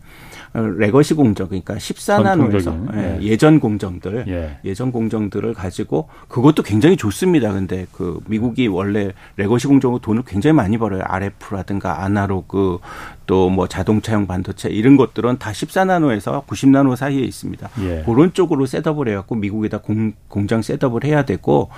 [0.54, 3.18] legacy 공정 그러니까 14나노에서 예.
[3.22, 3.36] 예.
[3.36, 4.74] 전 공정들 예.
[4.74, 7.52] 전 공정들을 가지고 그것도 굉장히 좋습니다.
[7.52, 11.02] 근데 그 미국이 원래 legacy 공정으로 돈을 굉장히 많이 벌어요.
[11.04, 12.78] RF라든가 아날로그
[13.26, 17.70] 또 뭐 자동차용 반도체 이런 것들은 다 14나노에서 90나노 사이에 있습니다.
[17.80, 18.02] 예.
[18.04, 21.70] 그런 쪽으로 setup을 해갖고 미국에다 공, 공장 setup을 해야 되고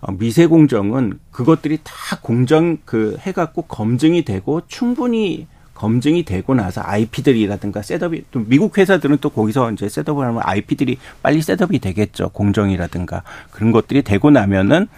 [0.00, 5.46] 어, 미세 공정은 그것들이 다 공정 그 해갖고 검증이 되고 충분히
[5.76, 11.42] 검증이 되고 나서 IP들이라든가 setup이 또 미국 회사들은 또 거기서 이제 setup을 하면 IP들이 빨리
[11.42, 12.30] setup이 되겠죠.
[12.30, 14.88] 공정이라든가 그런 것들이 되고 나면은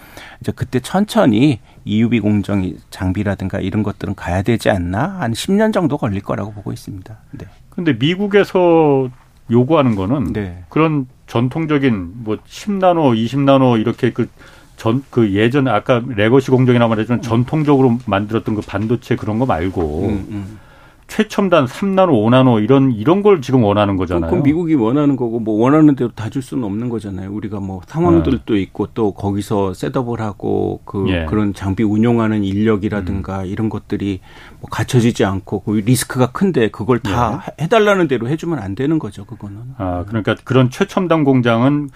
[0.41, 6.23] 이제 그때 천천히 EUV 공정 장비라든가 이런 것들은 가야 되지 않나 한 10년 정도 걸릴
[6.23, 7.17] 거라고 보고 있습니다.
[7.33, 7.47] 네.
[7.71, 9.09] 근데 미국에서
[9.51, 10.65] 요구하는 거는 네.
[10.69, 14.29] 그런 전통적인 뭐 10나노, 20나노 이렇게 그
[14.77, 20.27] 전, 그 예전에 아까 legacy 공정이나 말했지만 전통적으로 만들었던 그 반도체 그런 거 말고 음,
[20.31, 20.59] 음.
[21.09, 24.31] 최첨단 3나노, 5나노 이런 이런 걸 지금 원하는 거잖아요.
[24.31, 27.33] 그럼 미국이 원하는 거고 뭐 원하는 대로 다 줄 수는 없는 거잖아요.
[27.33, 28.61] 우리가 뭐 상황들도 네.
[28.61, 31.25] 있고 또 거기서 셋업을 하고 그 예.
[31.25, 33.47] 그런 장비 운용하는 인력이라든가 음.
[33.47, 34.21] 이런 것들이
[34.61, 37.65] 뭐 갖춰지지 않고 그 리스크가 큰데 그걸 다 예.
[37.65, 39.25] 해달라는 대로 해주면 안 되는 거죠.
[39.25, 39.57] 그거는.
[39.79, 41.89] 아 그러니까 그런 최첨단 공장은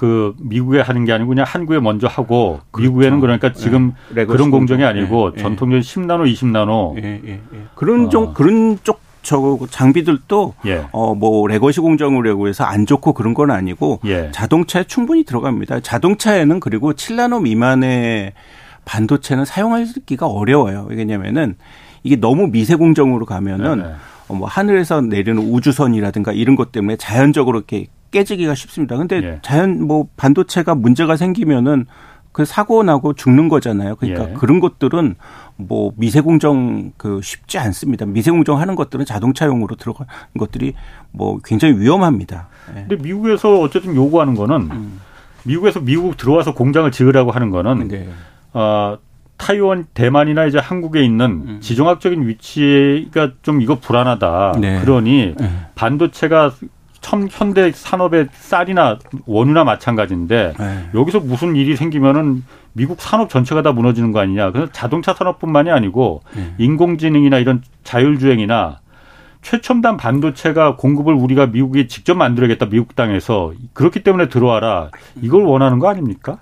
[0.00, 2.88] 그 미국에 하는 게 아니고 그냥 한국에 먼저 하고 그렇죠.
[2.88, 4.24] 미국에는 그러니까 지금 네.
[4.24, 5.42] 그런 공정이 아니고 네.
[5.42, 7.60] 전통적인 10나노, 20나노 예, 예, 예.
[7.74, 8.32] 그런 좀 어.
[8.32, 10.86] 그런 쪽 저 장비들도 예.
[10.92, 14.30] 어뭐 legacy 공정이라고 해서 안 좋고 그런 건 아니고 예.
[14.32, 15.80] 자동차에 충분히 들어갑니다.
[15.80, 18.32] 자동차에는 그리고 7나노 미만의
[18.86, 20.86] 반도체는 사용하기가 어려워요.
[20.88, 21.56] 왜냐면은
[22.02, 23.94] 이게 너무 미세 공정으로 가면은 네, 네.
[24.28, 28.96] 어, 뭐 하늘에서 내리는 우주선이라든가 이런 것 때문에 자연적으로 이렇게 깨지기가 쉽습니다.
[28.96, 29.38] 근데 예.
[29.42, 31.86] 자연 뭐 반도체가 문제가 생기면은
[32.32, 33.96] 그 사고 나고 죽는 거잖아요.
[33.96, 34.34] 그러니까 예.
[34.34, 35.16] 그런 것들은
[35.56, 38.06] 뭐 미세 공정 그 쉽지 않습니다.
[38.06, 40.06] 미세 공정 하는 것들은 자동차용으로 들어간
[40.38, 40.74] 것들이
[41.10, 42.48] 뭐 굉장히 위험합니다.
[42.76, 42.86] 예.
[42.88, 45.00] 근데 미국에서 어쨌든 요구하는 거는 음.
[45.44, 48.08] 미국에서 미국 들어와서 공장을 지으라고 하는 거는 네.
[48.52, 48.98] 어,
[49.36, 51.58] 타이완, 대만이나 이제 한국에 있는 음.
[51.60, 54.56] 지정학적인 위치가 좀 이거 불안하다.
[54.60, 54.80] 네.
[54.80, 55.50] 그러니 네.
[55.74, 56.52] 반도체가
[57.00, 60.90] 첨 현대 산업의 쌀이나 원유나 마찬가지인데 네.
[60.94, 64.52] 여기서 무슨 일이 생기면은 미국 산업 전체가 다 무너지는 거 아니냐.
[64.52, 66.54] 그래서 자동차 산업뿐만이 아니고 네.
[66.58, 68.80] 인공지능이나 이런 자율주행이나
[69.42, 72.66] 최첨단 반도체가 공급을 우리가 미국이 직접 만들어야겠다.
[72.66, 74.90] 미국 땅에서 그렇기 때문에 들어와라.
[75.22, 76.38] 이걸 원하는 거 아닙니까?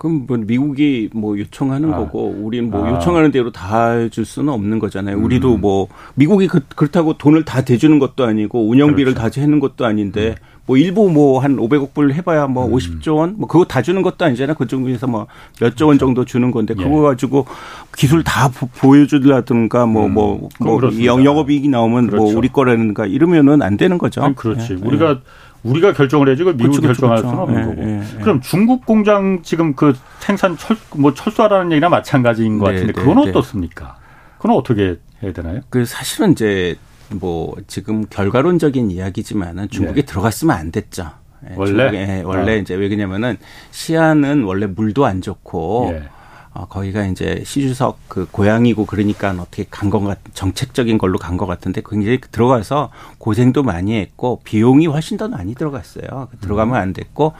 [0.00, 1.98] 그럼 뭐 미국이 뭐 요청하는 아.
[1.98, 2.90] 거고 우리는 뭐 아.
[2.94, 5.16] 요청하는 대로 다 줄 수는 없는 거잖아요.
[5.18, 5.24] 음.
[5.24, 9.30] 우리도 뭐 미국이 그, 렇다고 돈을 다 대주는 것도 아니고 운영비를 그렇죠.
[9.34, 10.34] 다 해는 것도 아닌데 음.
[10.66, 12.72] 뭐 일부 뭐 한 500억 불 해봐야 뭐 음.
[12.72, 14.54] 50조 원 뭐 그거 다 주는 것도 아니잖아요.
[14.54, 15.26] 그 중에서 뭐
[15.60, 16.06] 몇조 원 그렇죠.
[16.06, 16.82] 정도 주는 건데 예.
[16.82, 17.44] 그거 가지고
[17.94, 18.48] 기술 다
[18.78, 20.64] 보여주라든가 뭐 뭐뭐 음.
[20.64, 22.24] 뭐, 뭐 영업이익이 나오면 뭐 그렇죠.
[22.24, 24.32] 뭐 우리 거라는가 이러면은 안 되는 거죠.
[24.34, 24.78] 그렇지.
[24.80, 24.86] 예.
[24.86, 25.16] 우리가 예.
[25.62, 27.28] 우리가 결정을 해야지 그 미국이 그렇죠, 결정할 그렇죠.
[27.28, 27.82] 수는 없는 예, 거고.
[27.88, 28.22] 예, 예.
[28.22, 33.00] 그럼 중국 공장 지금 그 생산 철 뭐 철수하라는 얘기나 마찬가지인 것 네, 같은데 네,
[33.00, 33.30] 그건 네.
[33.30, 33.96] 어떻습니까?
[34.38, 35.60] 그건 어떻게 해야 되나요?
[35.68, 36.76] 그 사실은 이제
[37.10, 40.06] 뭐 지금 결과론적인 이야기지만은 중국에 네.
[40.06, 41.10] 들어갔으면 안 됐죠.
[41.48, 42.56] 예, 원래 중국에, 원래 어.
[42.56, 43.36] 이제 왜 그러냐면은
[43.70, 46.02] 시안은 원래 물도 안 좋고 예.
[46.52, 51.46] 어, 거기가 이제 시주석 그 고향이고 그러니까 어떻게 간 것 같, 정책적인 걸로 간 것
[51.46, 56.28] 같은데 굉장히 들어가서 고생도 많이 했고 비용이 훨씬 더 많이 들어갔어요.
[56.40, 57.34] 들어가면 안 됐고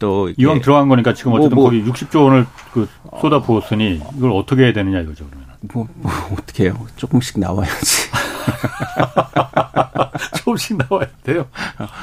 [0.00, 2.88] 또 이왕 들어간 거니까 지금 뭐, 어쨌든 뭐, 뭐, 거기 60조 원을 그
[3.20, 5.48] 쏟아 부었으니 이걸 어떻게 해야 되느냐 이거죠 그러면.
[5.72, 6.86] 뭐, 뭐 어떻게 해요?
[6.96, 8.08] 조금씩 나와야지.
[10.38, 11.46] 조금씩 나와야 돼요.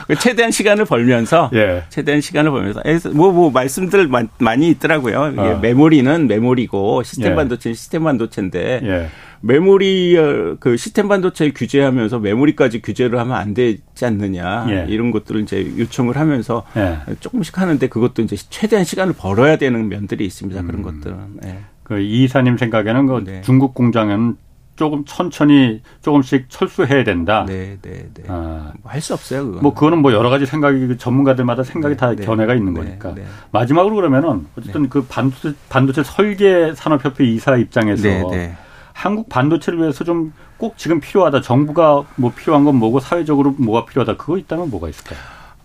[0.07, 1.83] 그 최대한 시간을 벌면서 예.
[1.89, 2.81] 최대한 시간을 벌면서
[3.13, 5.31] 뭐뭐 뭐 말씀들 많이 있더라고요.
[5.33, 5.59] 이게 어.
[5.59, 7.35] 메모리는 메모리고 시스템 예.
[7.35, 9.09] 반도체는 시스템 반도체인데 예.
[9.41, 14.85] 메모리 어, 그 시스템 반도체 규제하면서 메모리까지 규제를 하면 안 되지 않느냐 예.
[14.89, 16.99] 이런 것들을 이제 요청을 하면서 예.
[17.19, 20.61] 조금씩 하는데 그것도 이제 최대한 시간을 벌어야 되는 면들이 있습니다.
[20.63, 20.83] 그런 음.
[20.83, 21.17] 것들은.
[21.45, 21.59] 예.
[21.85, 23.41] 그 이사님 생각에는 그 네.
[23.41, 24.37] 중국 공장은
[24.75, 27.45] 조금 천천히 조금씩 철수해야 된다.
[27.47, 28.23] 네, 네, 네.
[28.27, 29.41] 아, 뭐 할수 없어요.
[29.43, 29.61] 그거는.
[29.61, 32.81] 뭐 그거는 뭐 여러 가지 생각이 그 전문가들마다 생각이 네, 다 네, 견해가 있는 네,
[32.81, 33.13] 거니까.
[33.15, 33.25] 네.
[33.51, 34.89] 마지막으로 그러면은 어쨌든 네.
[34.89, 38.55] 그 반도체, 반도체 설계 산업협회 이사 입장에서 네,
[38.93, 41.41] 한국 반도체를 위해서 좀 꼭 지금 필요하다.
[41.41, 44.17] 정부가 뭐 필요한 건 뭐고 사회적으로 뭐가 필요하다.
[44.17, 45.19] 그거 있다면 뭐가 있을까요?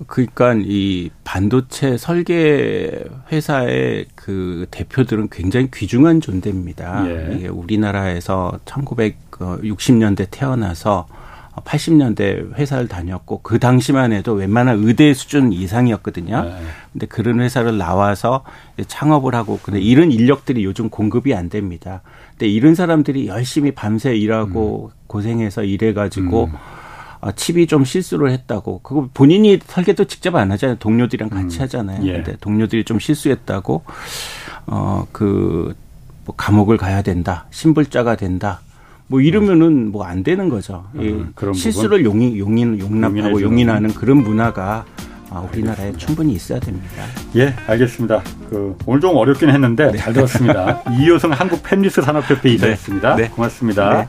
[0.06, 7.04] 그러니까 이 반도체 설계 회사의 그 대표들은 굉장히 귀중한 존재입니다.
[7.06, 7.34] 예.
[7.36, 11.06] 이게 우리나라에서 1960년대 태어나서
[11.56, 16.42] 80년대 회사를 다녔고 그 당시만 해도 웬만한 의대 수준 이상이었거든요.
[16.44, 16.54] 네.
[16.92, 18.44] 근데 그런 회사를 나와서
[18.86, 22.02] 창업을 하고 근데 이런 인력들이 요즘 공급이 안 됩니다.
[22.30, 24.98] 근데 이런 사람들이 열심히 밤새 일하고 음.
[25.06, 26.52] 고생해서 일해 가지고 음.
[27.20, 28.80] 아, 칩이 좀 실수를 했다고.
[28.82, 30.76] 그거 본인이 설계도 직접 안 하잖아요.
[30.78, 31.62] 동료들이랑 같이 음.
[31.62, 32.06] 하잖아요.
[32.06, 32.12] 예.
[32.14, 33.82] 근데 동료들이 좀 실수했다고
[34.66, 35.74] 어, 그,
[36.24, 37.46] 뭐 감옥을 가야 된다.
[37.50, 38.60] 신불자가 된다.
[39.06, 40.84] 뭐 이러면은 뭐 안 되는 거죠.
[40.94, 44.84] 음, 이 실수를 용인, 용인, 용납하고 용인하는 그런 문화가
[45.30, 46.88] 아, 우리나라에 충분히 있어야 됩니다.
[47.36, 48.22] 예, 알겠습니다.
[48.48, 49.98] 그, 오늘 좀 어렵긴 했는데 네.
[49.98, 50.82] 잘 들었습니다.
[50.98, 52.54] 이효성 한국 펜리스 산업협회 네.
[52.54, 53.16] 이사였습니다.
[53.16, 53.28] 네.
[53.28, 54.08] 고맙습니다.